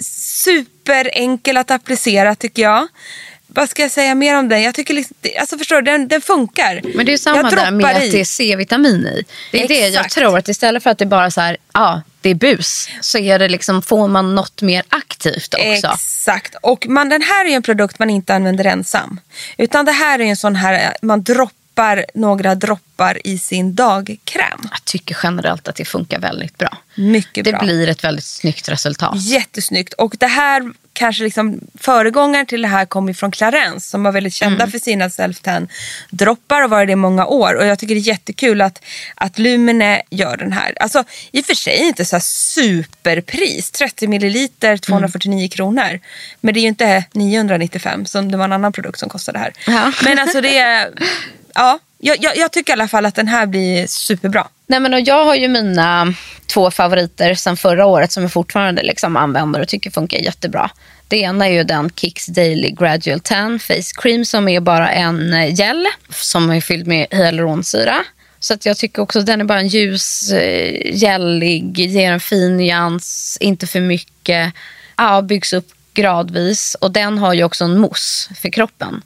[0.00, 2.88] superenkel att applicera tycker jag.
[3.56, 4.62] Vad ska jag säga mer om den?
[4.62, 6.80] Jag tycker liksom, det- alltså förstår du, den, den funkar.
[6.94, 9.24] Men det är samma där med att det är C-vitamin i.
[9.52, 10.14] Det är det jag Exakt.
[10.14, 13.38] tror, att istället för att det bara så här, ja, det är bus, så är
[13.38, 15.64] det liksom, får man något mer aktivt också.
[15.66, 16.54] Exakt.
[16.62, 19.20] Och man, den här är ju en produkt man inte använder ensam.
[19.58, 24.60] Utan det här är en sån här, man droppar några droppar i sin dagkräm.
[24.70, 26.76] Jag tycker generellt att det funkar väldigt bra.
[26.94, 27.60] Mycket Det bra.
[27.60, 29.14] blir ett väldigt snyggt resultat.
[29.22, 29.92] Jättesnyggt.
[29.94, 34.32] Och det här kanske liksom föregångaren till det här kom ifrån Clarence som var väldigt
[34.34, 34.70] kända Mm.
[34.70, 35.68] för sina self-tan
[36.10, 37.54] droppar och varit det i många år.
[37.54, 38.82] Och jag tycker det är jättekul att,
[39.14, 40.74] att Lumene gör den här.
[40.80, 43.70] Alltså i och för sig inte så superpris.
[43.70, 45.48] 30 milliliter 249 Mm.
[45.48, 46.00] kronor.
[46.40, 49.52] Men det är ju inte 995 som det var en annan produkt som kostade här.
[49.66, 49.92] Ja.
[50.04, 50.90] Men alltså det är,
[51.54, 51.78] ja.
[51.98, 54.46] Jag, jag, jag tycker i alla fall att den här blir superbra.
[54.66, 56.14] Nej, men och jag har ju mina
[56.46, 60.70] två favoriter sedan förra året som jag fortfarande liksom använder och tycker funkar jättebra.
[61.08, 65.54] Det ena är ju den Kicks Daily Gradual Tan Face Cream som är bara en
[65.54, 68.04] gel som är fylld med hyaluronsyra.
[68.38, 72.20] Så att jag tycker också att den är bara en ljus, eh, gällig, ger en
[72.20, 74.52] fin nyans, inte för mycket.
[74.96, 79.02] Ja, byggs upp gradvis och den har ju också en mousse för kroppen.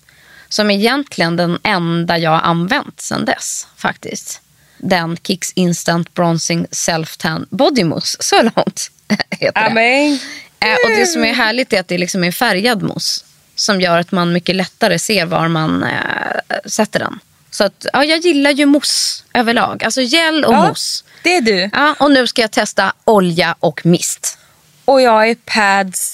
[0.48, 4.40] Som är egentligen den enda jag har använt sedan dess faktiskt.
[4.82, 8.16] Den Kicks Instant Bronzing Self Tan Body Mousse.
[8.20, 8.90] Så långt
[9.30, 9.66] heter det.
[9.66, 10.18] Amen.
[10.60, 13.24] Eh, och det som är härligt är att det liksom är färgad mousse.
[13.54, 17.18] Som gör att man mycket lättare ser var man eh, sätter den.
[17.50, 19.84] Så att, ja, jag gillar ju mousse överlag.
[19.84, 20.66] Alltså gel och Ja.
[20.68, 21.04] mousse.
[21.22, 21.70] Det är du.
[21.72, 24.38] Ja, och nu ska jag testa olja och mist.
[24.84, 26.12] Och jag är pads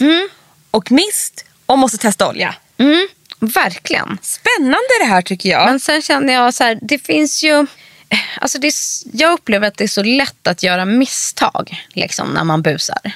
[0.70, 2.54] och mist och måste testa olja.
[2.78, 3.08] Mm,
[3.40, 4.18] verkligen.
[4.22, 5.66] Spännande det här tycker jag.
[5.66, 7.66] Men sen känner jag så här, det finns ju...
[8.40, 8.72] Alltså det, är
[9.12, 13.12] jag upplever att det är så lätt att göra misstag liksom, när man busar.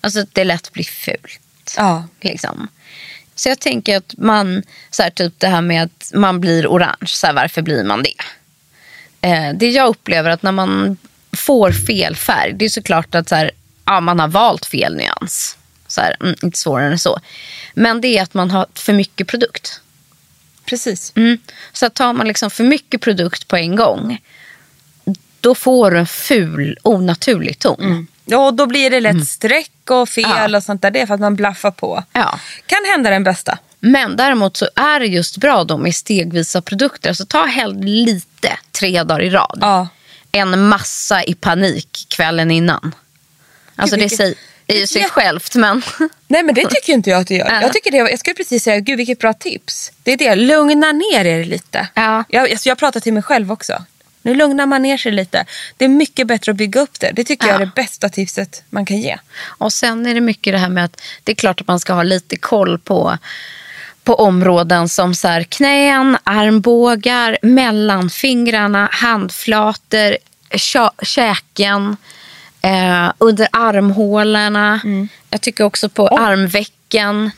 [0.00, 1.74] Alltså det är lätt att bli fult.
[1.76, 2.04] ja.
[2.20, 2.68] Liksom.
[3.34, 7.06] Så jag tänker att man, så här, typ det här med att man blir orange,
[7.06, 8.14] så här, varför blir man det?
[9.28, 10.96] Eh, det jag upplever att när man
[11.36, 13.50] får fel färg, det är såklart att så här,
[13.84, 15.58] ja, man har valt fel nyans.
[15.86, 17.20] Så här, mm, inte svårare än så.
[17.74, 19.80] Men det är att man har för mycket produkt.
[20.64, 21.12] Precis.
[21.16, 21.38] Mm.
[21.72, 24.20] Så tar man liksom för mycket produkt på en gång,
[25.40, 28.06] då får du en ful, onaturlig ton.
[28.24, 30.50] Ja, och då blir det lätt streck och fel Mm.
[30.52, 30.56] Ja.
[30.56, 30.90] och sånt där.
[30.90, 32.04] Det är för att man blaffar på.
[32.12, 32.38] Ja.
[32.66, 33.58] Kan hända den bästa.
[33.80, 37.08] Men däremot så är det just bra då med stegvisa produkter.
[37.08, 39.58] Alltså ta hellre lite tre dagar i rad.
[39.60, 39.88] Ja.
[40.32, 42.94] En massa i panik kvällen innan.
[43.76, 44.34] Alltså Gud, det vilket- säger
[44.66, 45.82] i sig jätte- självt men...
[46.26, 47.46] Nej men det tycker inte jag att du gör.
[47.52, 47.62] Ja.
[47.62, 49.92] Jag, tycker det, jag skulle precis säga, gud vilket bra tips.
[50.02, 51.88] Det är det, lugna ner er lite.
[51.94, 52.24] Ja.
[52.28, 53.84] Jag, alltså, jag pratar till mig själv också.
[54.28, 55.44] Nu lugnar man ner sig lite.
[55.76, 57.12] Det är mycket bättre att bygga upp det.
[57.14, 57.66] Det tycker jag är Ja.
[57.66, 59.18] det bästa tipset man kan ge.
[59.58, 61.92] Och sen är det mycket det här med att det är klart att man ska
[61.92, 63.18] ha lite koll på,
[64.04, 70.16] på områden som så här knän, armbågar, mellanfingrarna, handflator,
[70.50, 71.96] kä- käken,
[72.62, 74.80] eh, under armhålorna.
[75.30, 77.30] Jag tycker också på armvecken.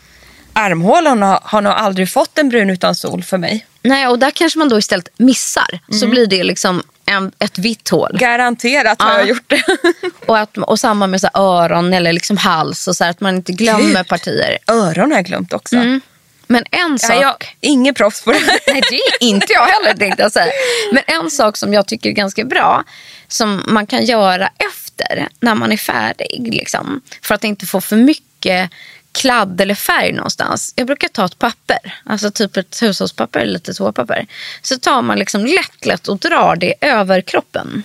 [0.52, 3.66] Armhålan har, har nog aldrig fått en brun utan sol för mig.
[3.82, 5.78] Nej, och där kanske man då istället missar.
[6.00, 8.16] Så blir det liksom en, ett vitt hål.
[8.20, 9.18] Garanterat har Ja.
[9.18, 9.62] jag gjort det.
[10.26, 12.88] Och, att, och samma med så öron eller liksom hals.
[12.88, 14.08] Och så här, att man inte glömmer Gud.
[14.08, 14.58] partier.
[14.66, 15.76] Öron har jag glömt också.
[15.76, 16.00] Mm.
[16.46, 17.10] Men en sak...
[17.12, 18.58] Ja, jag, ingen proffs på det här.
[18.72, 20.52] Nej, det är inte jag heller tänkte jag säga.
[20.92, 22.84] Men en sak som jag tycker är ganska bra,
[23.28, 27.96] som man kan göra efter när man är färdig, liksom, för att inte få för
[27.96, 28.70] mycket
[29.12, 30.72] kladd eller färg någonstans.
[30.76, 34.26] Jag brukar ta ett papper, alltså typ ett hushållspapper eller lite toapapper.
[34.62, 37.82] Så tar man liksom lätt, lätt och drar det över kroppen.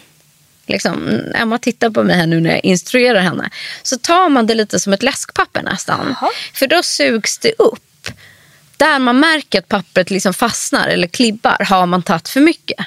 [0.68, 3.50] Liksom, Emma tittar på mig här nu när jag instruerar henne.
[3.84, 6.16] Så tar man det lite som ett läskpapper nästan.
[6.54, 8.08] För då sugs det upp.
[8.78, 12.86] Där man märker att pappret liksom fastnar eller klibbar har man tagit för mycket.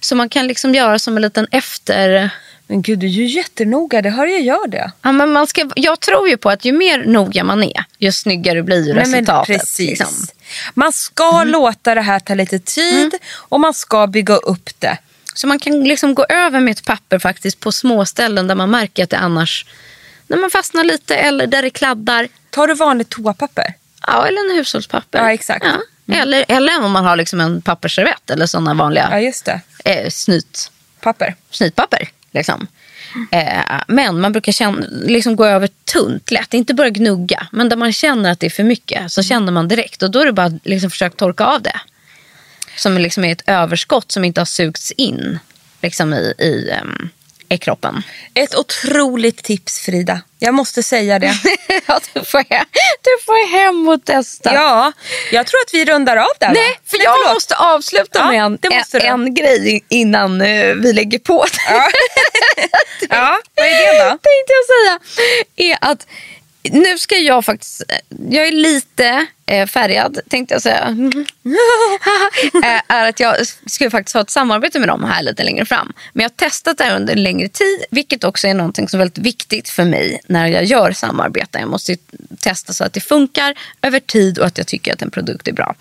[0.00, 2.30] Så man kan liksom göra som en liten efter...
[2.70, 4.02] Men gud, du är ju jättenoga.
[4.02, 4.92] Det hör jag gör det.
[5.02, 8.12] Ja, men man ska, jag tror ju på att ju mer noga man är, ju
[8.12, 9.60] snyggare blir ju Nej, men resultatet.
[9.60, 9.88] precis.
[9.98, 10.26] liksom.
[10.74, 14.98] Man ska låta det här ta lite tid och man ska bygga upp det.
[15.34, 18.70] Så man kan liksom gå över med ett papper faktiskt på små ställen där man
[18.70, 19.66] märker att det annars
[20.26, 22.28] när man fastnar lite eller där det kladdar.
[22.50, 23.74] Tar du vanligt toapapper?
[24.06, 25.18] Ja, eller en hushållspapper.
[25.18, 25.64] Ja, exakt.
[25.64, 25.76] Mm.
[26.06, 26.14] Ja.
[26.16, 29.60] Eller, eller om man har liksom en pappersservett eller sådana vanliga Ja, just det.
[29.84, 31.34] eh, snyt, Papper.
[31.50, 32.08] snytpapper.
[32.32, 32.66] Liksom.
[33.30, 37.46] Eh, men man brukar känna, liksom gå över tunt lätt, inte börja gnugga.
[37.52, 40.02] Men där man känner att det är för mycket så känner man direkt.
[40.02, 41.80] Och då är det bara att liksom försöka torka av det.
[42.76, 45.38] Som liksom är ett överskott som inte har sugts in
[45.82, 47.08] liksom i, i, um,
[47.54, 48.02] i kroppen.
[48.34, 50.20] Ett otroligt tips Frida.
[50.38, 51.34] Jag måste säga det.
[51.86, 52.64] ja, du, får hem,
[53.02, 54.54] du får hem och testa.
[54.54, 54.92] ja,
[55.32, 56.50] jag tror att vi rundar av där.
[56.52, 57.34] Nej, för jag förlåt.
[57.34, 61.44] måste avsluta Ja, med en, det måste en, en grej innan eh, vi lägger på.
[61.68, 61.88] Ja.
[63.10, 64.08] ja, vad är det då?
[64.10, 64.98] tänkte jag säga.
[65.56, 66.06] Är att
[66.62, 67.82] nu ska jag faktiskt...
[68.30, 70.84] Jag är lite eh, färgad, tänkte jag säga.
[72.64, 73.36] eh, är att jag
[73.66, 75.92] ska faktiskt ha ett samarbete med dem här lite längre fram.
[76.12, 79.00] Men jag har testat det här under en längre tid, vilket också är någonting som
[79.00, 81.60] är väldigt viktigt för mig när jag gör samarbeten.
[81.60, 81.96] Jag måste
[82.40, 85.52] testa så att det funkar över tid och att jag tycker att en produkt är
[85.52, 85.74] bra.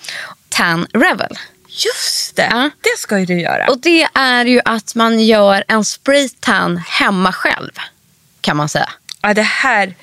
[0.49, 1.37] Tan Revel.
[1.67, 2.69] Just det, Ja.
[2.81, 3.67] det ska ju du göra.
[3.67, 7.71] Och det är ju att man gör en spraytan hemma själv,
[8.41, 8.89] kan man säga.
[9.21, 9.95] ja, det här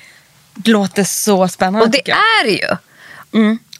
[0.65, 1.85] låter så spännande.
[1.85, 2.77] Och det är ju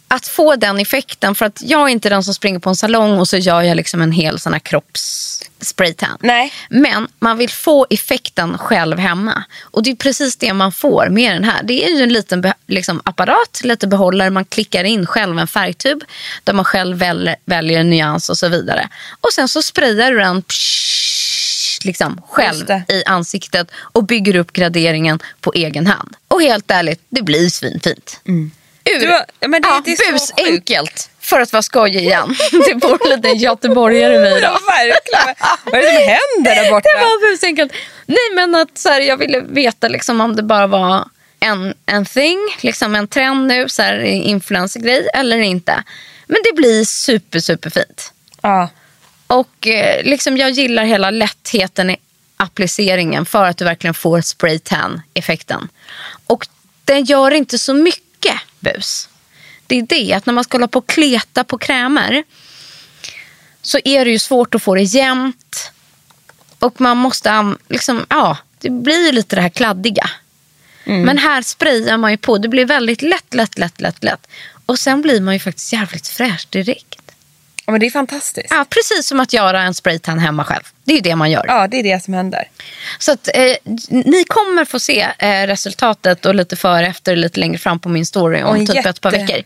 [0.07, 1.35] att få den effekten.
[1.35, 3.77] För att jag är inte den som springer på en salong och så gör jag
[3.77, 6.17] liksom en hel sån här kroppsspraytan.
[6.19, 6.53] Nej.
[6.69, 9.43] Men man vill få effekten själv hemma.
[9.61, 11.63] Och det är precis det man får med den här.
[11.63, 14.29] Det är ju en liten liksom, apparat, lite behållare.
[14.29, 16.03] Man klickar in själv en färgtub
[16.43, 18.89] där man själv väl- väljer en nyans och så vidare.
[19.21, 22.83] Och sen så sprayar du den psh, liksom, själv det.
[22.89, 26.15] i ansiktet och bygger upp graderingen på egen hand.
[26.37, 28.19] Och helt ärligt, det blir svinfint.
[28.25, 30.47] Ur, Du har- ja, men det- ja, det är så bus sjukt.
[30.49, 31.09] enkelt.
[31.19, 32.35] För att vara skojig igen.
[32.67, 34.51] det bor en liten göteborgare i mig idag.
[34.67, 35.35] verkligen.
[35.65, 36.89] Vad är det som händer där borta?
[36.97, 37.71] Det var busenkelt.
[38.05, 41.09] Nej men att så här, jag ville veta liksom, om det bara var
[41.39, 45.83] en, en thing, liksom en trend nu, så här, influencergrej eller inte.
[46.27, 48.11] Men det blir super super fint.
[48.41, 48.69] Ja.
[49.27, 51.97] Och eh, liksom jag gillar hela lättheten i
[52.37, 55.67] appliceringen för att du verkligen får spray tan effekten.
[56.27, 56.47] Och
[56.85, 59.09] den gör inte så mycket bus.
[59.67, 62.23] Det är det att när man ska hålla på och kleta på krämer
[63.61, 65.71] så är det ju svårt att få det jämnt.
[66.59, 70.09] Och man måste, liksom, ja, det blir ju lite det här kladdiga.
[71.05, 74.27] Men här sprayar man ju på, det blir väldigt lätt, lätt, lätt, lätt, lätt.
[74.65, 77.06] Och sen blir man ju faktiskt jävligt fräsch direkt.
[77.67, 78.47] Ja, men det är fantastiskt.
[78.49, 80.63] Ja, precis som att göra en spraytan hemma själv.
[80.83, 81.43] Det är ju det man gör.
[81.47, 82.49] Ja, det är det som händer.
[82.99, 83.55] Så att, eh,
[83.89, 88.05] ni kommer få se eh, resultatet och lite före efter lite längre fram på min
[88.05, 89.43] story om typ ett par jätte- veckor.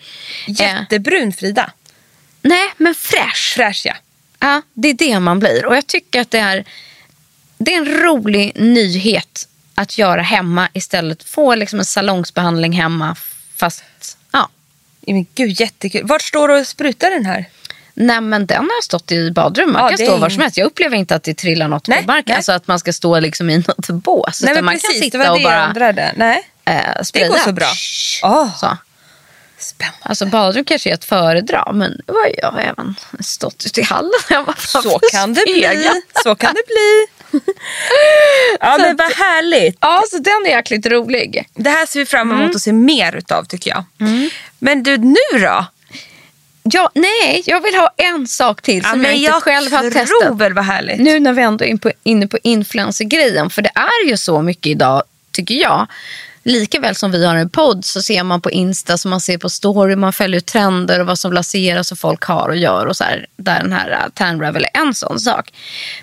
[0.48, 1.72] Eh, Jättebrun Frida.
[2.42, 3.54] nej, men fräsch.
[3.56, 3.94] Fräsch ja.
[4.40, 5.66] Ja, det är det man blir.
[5.66, 6.66] Och jag tycker att det är,
[7.58, 11.24] det är en rolig nyhet att göra hemma istället.
[11.24, 13.16] Få liksom en salongsbehandling hemma
[13.56, 13.84] fast.
[14.32, 14.50] Ja,
[15.08, 16.02] Men gud, jättekul.
[16.08, 17.46] Vart står du och sprutar den här?
[17.94, 19.74] Nej men den har stått i badrummet.
[19.74, 20.58] Man Ja, kan det stå var som helst.
[20.58, 22.36] Jag upplever inte att det trillar något Nej, på marken.
[22.36, 24.42] Alltså att man ska stå liksom i något bås.
[24.44, 26.14] Nej, men man precis, kan det sitta var det och bara jag undrade.
[26.16, 27.28] Nej, eh, spraya.
[27.28, 27.68] går så bra.
[28.24, 28.58] Åh.
[28.58, 28.78] Så.
[29.58, 29.98] spännande.
[30.02, 34.12] Alltså badrum kanske är att föredra men har jag även stått ute i hallen.
[34.30, 35.92] Jag bara, Så kan det bli.
[36.24, 37.08] Så kan det bli.
[38.60, 39.78] Ja, men vad härligt.
[39.82, 41.50] Ja, så den är jäkligt rolig.
[41.54, 42.56] Det här ser vi fram emot Mm.
[42.56, 43.84] att se mer utav tycker jag.
[44.60, 45.66] Men du, nu då?
[46.64, 49.82] Ja, nej, jag vill ha en sak till som men jag inte jag själv har
[49.82, 50.38] tror testat.
[50.38, 51.00] väl vad härligt.
[51.00, 54.42] Nu när vi ändå är in på, inne på influencer-grejen, för det är ju så
[54.42, 55.88] mycket idag, tycker jag.
[56.44, 59.38] Lika väl som vi har en podd så ser man på Insta, så man ser
[59.38, 62.86] på story, man följer trender och vad som lanseras och folk har och gör.
[62.86, 65.54] och så här, Där den här uh, Tan Revel är en sån sak.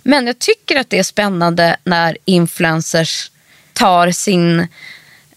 [0.03, 3.31] Men jag tycker att det är spännande när influencers
[3.73, 4.69] tar sin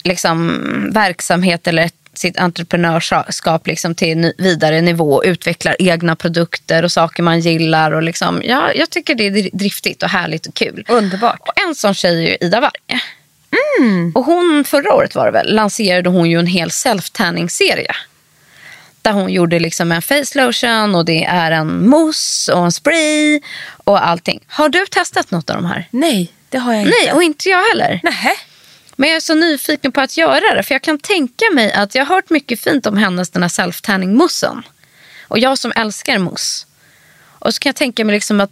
[0.03, 0.59] liksom,
[0.93, 7.39] verksamhet eller sitt entreprenörskap liksom, till vidare nivå och utvecklar egna produkter och saker man
[7.39, 7.91] gillar.
[7.91, 10.85] Och liksom, ja, jag tycker det är dri- driftigt och härligt och kul.
[10.87, 11.39] Underbart.
[11.39, 13.01] Och en sån tjej är Ida Warg.
[14.15, 17.91] Och hon, förra året var det väl, lanserade hon ju en hel self-tanning-serie.
[19.01, 23.41] Där hon gjorde liksom en face lotion och det är en mousse och en spray
[23.83, 24.39] och allting.
[24.47, 25.87] Har du testat något av de här?
[25.91, 26.93] Nej, det har jag inte.
[27.03, 27.99] Nej, och inte jag heller.
[28.03, 28.31] Nähä.
[29.01, 30.63] Men jag är så nyfiken på att göra det.
[30.63, 33.49] För jag kan tänka mig att jag har hört mycket fint om hennes den här
[33.49, 34.63] self-tanning-moussen.
[35.27, 36.65] Och jag som älskar mousse.
[37.39, 38.51] Och så kan jag tänka mig liksom att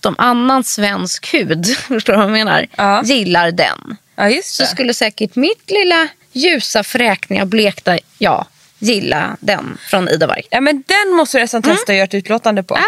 [0.00, 3.02] de annan svensk hud, förstår du vad jag menar, Ja.
[3.04, 3.96] gillar den.
[4.16, 8.46] Ja, Så skulle säkert mitt lilla ljusa, fräkniga, blekta jag
[8.78, 10.42] gilla den från Ida Warg.
[10.50, 12.74] Ja, men den måste du nästan testa och göra ett utlåtande på.
[12.76, 12.84] Ja.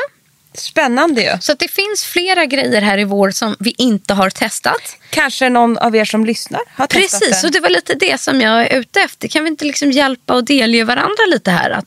[0.55, 1.39] Spännande ju.
[1.41, 4.97] Så det finns flera grejer här i vår som vi inte har testat.
[5.11, 8.41] Kanske någon av er som lyssnar har testat Precis, och det var lite det som
[8.41, 9.29] jag är ute efter.
[9.29, 11.71] Kan vi inte liksom hjälpa och delge varandra lite här?
[11.71, 11.85] Att,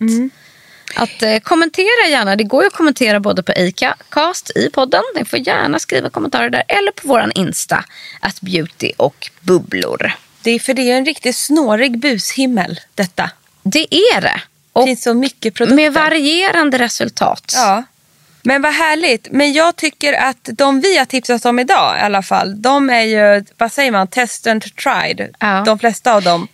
[0.96, 2.36] att eh, kommentera gärna.
[2.36, 5.04] Det går ju att kommentera både på Acast i podden.
[5.16, 6.64] Ni får gärna skriva kommentarer där.
[6.68, 7.86] Eller på våran Insta.
[8.20, 10.12] Att beauty och bubblor.
[10.42, 13.32] Det är för det är en riktigt snårig bushimmel detta.
[13.64, 14.42] Det är det.
[14.74, 15.76] Det Och finns så mycket produkter.
[15.76, 17.54] med varierande resultat.
[17.56, 17.84] Ja.
[18.44, 19.28] Men vad härligt.
[19.32, 22.62] Men jag tycker att de vi har tipsat om idag i alla fall.
[22.62, 25.36] De är ju, vad säger man, test and tried.
[25.40, 25.64] Ja.
[25.66, 26.48] De flesta av dem.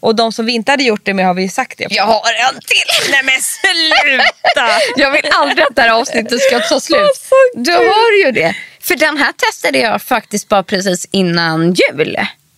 [0.00, 1.86] Och de som vi inte hade gjort det med har vi ju sagt det.
[1.90, 3.10] Jag har en till.
[3.12, 4.68] Nej men sluta!
[4.96, 7.16] Jag vill aldrig att det här avsnittet ska ta slut.
[7.28, 8.56] så Du har ju det.
[8.80, 12.16] För den här testade jag faktiskt bara precis innan jul.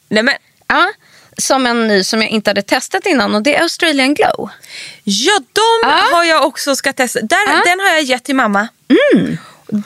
[0.09, 0.35] Nej men
[0.69, 0.93] Ja,
[1.39, 4.51] som en ny som jag inte hade testat innan och det är Australian Glow.
[5.05, 6.01] Ja, de Ja.
[6.17, 7.21] har jag också ska testa.
[7.21, 7.63] Där, Ja.
[7.65, 8.69] Den har jag gett till mamma.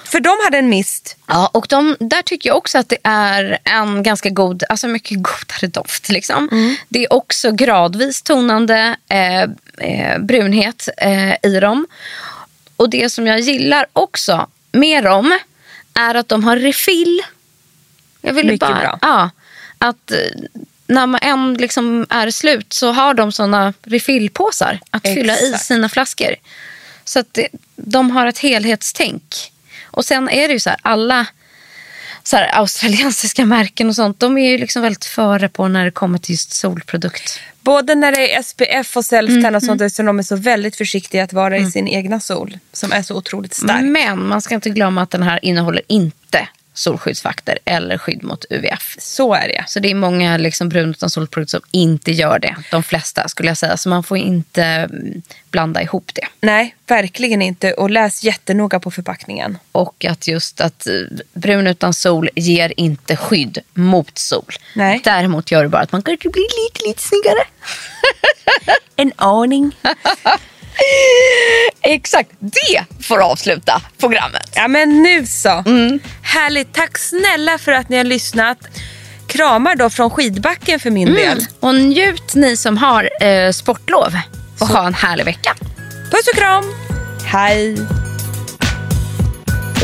[0.04, 1.16] För de hade en mist.
[1.26, 5.16] Ja, och de, där tycker jag också att det är en ganska god, alltså mycket
[5.22, 6.08] godare doft.
[6.08, 6.76] Liksom.
[6.88, 11.86] Det är också gradvis tonande eh, eh, brunhet eh, i dem.
[12.76, 15.38] Och det som jag gillar också med dem
[15.94, 17.22] är att de har refill.
[18.20, 18.98] Jag ville Mycket bara, bra.
[19.02, 19.30] Ja,
[19.78, 20.18] att eh,
[20.86, 25.64] när man en liksom är slut så har de såna refillpåsar att fylla i Exakt.
[25.64, 26.34] sina flaskor.
[27.04, 27.38] Så att
[27.76, 29.52] de har ett helhetstänk.
[29.84, 31.26] Och sen är det ju så här, alla
[32.22, 35.90] så här, australiensiska märken och sånt, de är ju liksom väldigt före på när det
[35.90, 37.40] kommer till just solprodukt.
[37.60, 40.36] Både när det är SPF och self-tan Mm, och sånt där, så de är så
[40.36, 42.58] väldigt försiktiga att vara i sin egna sol.
[42.72, 43.82] Som är så otroligt stark.
[43.84, 48.96] Men man ska inte glömma att den här innehåller inte solskyddsfaktor eller skydd mot UVF.
[48.98, 49.64] Så är det.
[49.66, 52.56] Så det är många liksom brun utan solprodukter som inte gör det.
[52.70, 53.76] De flesta skulle jag säga.
[53.76, 56.26] Så man får inte mm, blanda ihop det.
[56.40, 57.72] Nej, verkligen inte.
[57.72, 59.58] Och läs jättenoga på förpackningen.
[59.72, 60.92] Och att just att eh,
[61.32, 64.52] brun utan sol ger inte skydd mot sol.
[64.74, 65.00] Nej.
[65.04, 67.44] Däremot gör det bara att man kanske blir lite, lite snyggare.
[68.96, 69.76] En aning.
[71.80, 74.50] Exakt, det får avsluta programmet.
[74.54, 75.62] Ja men nu så.
[75.66, 76.00] Mm.
[76.22, 76.74] Härligt.
[76.74, 78.58] Tack snälla för att ni har lyssnat.
[79.26, 81.20] Kramar då från skidbacken för min Mm.
[81.22, 81.46] del.
[81.60, 84.18] Och njut ni som har eh, sportlov
[84.58, 85.54] och ha en härlig vecka.
[86.10, 86.64] Puss och kram.
[87.24, 87.76] Hej.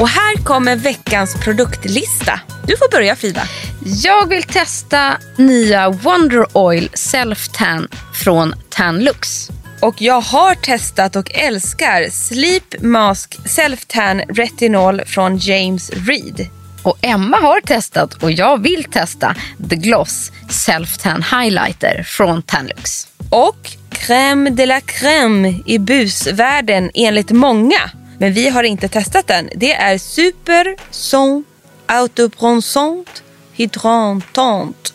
[0.00, 2.40] Och här kommer veckans produktlista.
[2.66, 3.42] Du får börja Frida.
[3.84, 7.88] Jag vill testa nya Wonder Oil Self Tan
[8.24, 9.48] från Tanlux.
[9.80, 16.46] Och jag har testat och älskar Sleep Mask Self Tan Retinol från James Reed.
[16.82, 19.34] Och Emma har testat och jag vill testa
[19.70, 23.08] The Gloss Self Tan Highlighter från Tanlux.
[23.30, 27.90] Och crème de la crème i busvärlden enligt många.
[28.18, 29.50] Men vi har inte testat den.
[29.54, 31.44] Det är Super Son
[31.86, 33.22] Autobronzant
[33.52, 34.94] Hydrantant.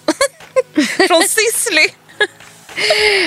[1.07, 1.89] Från Sisley.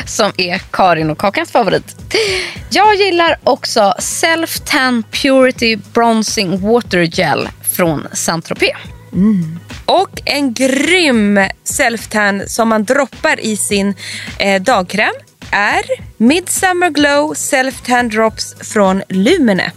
[0.06, 1.96] Som är Karin och Kakans favorit.
[2.70, 8.76] Jag gillar också Self Tan Purity Bronzing Water Gel från Saint-Tropez.
[9.86, 13.94] Och en grym self-tan som man droppar i sin
[14.38, 15.14] eh, dagkräm
[15.50, 15.82] är
[16.16, 19.72] Midsummer Glow Self-Tan Drops från Lumene.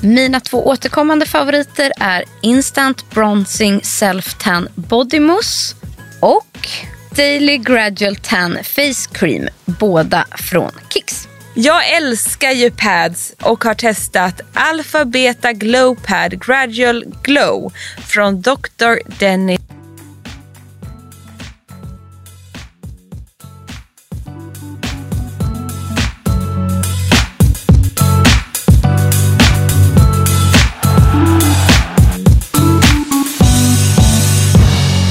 [0.00, 5.76] Mina två återkommande favoriter är Instant Bronzing Self Tan Body Mousse
[6.20, 6.68] och
[7.16, 11.28] Daily Gradual Tan Face Cream, båda från Kicks.
[11.54, 17.72] Jag älskar ju pads och har testat Alpha Beta Glow Pad Gradual Glow
[18.06, 19.18] från Dr.
[19.18, 19.60] Dennis.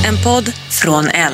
[0.08, 1.34] En podd från L.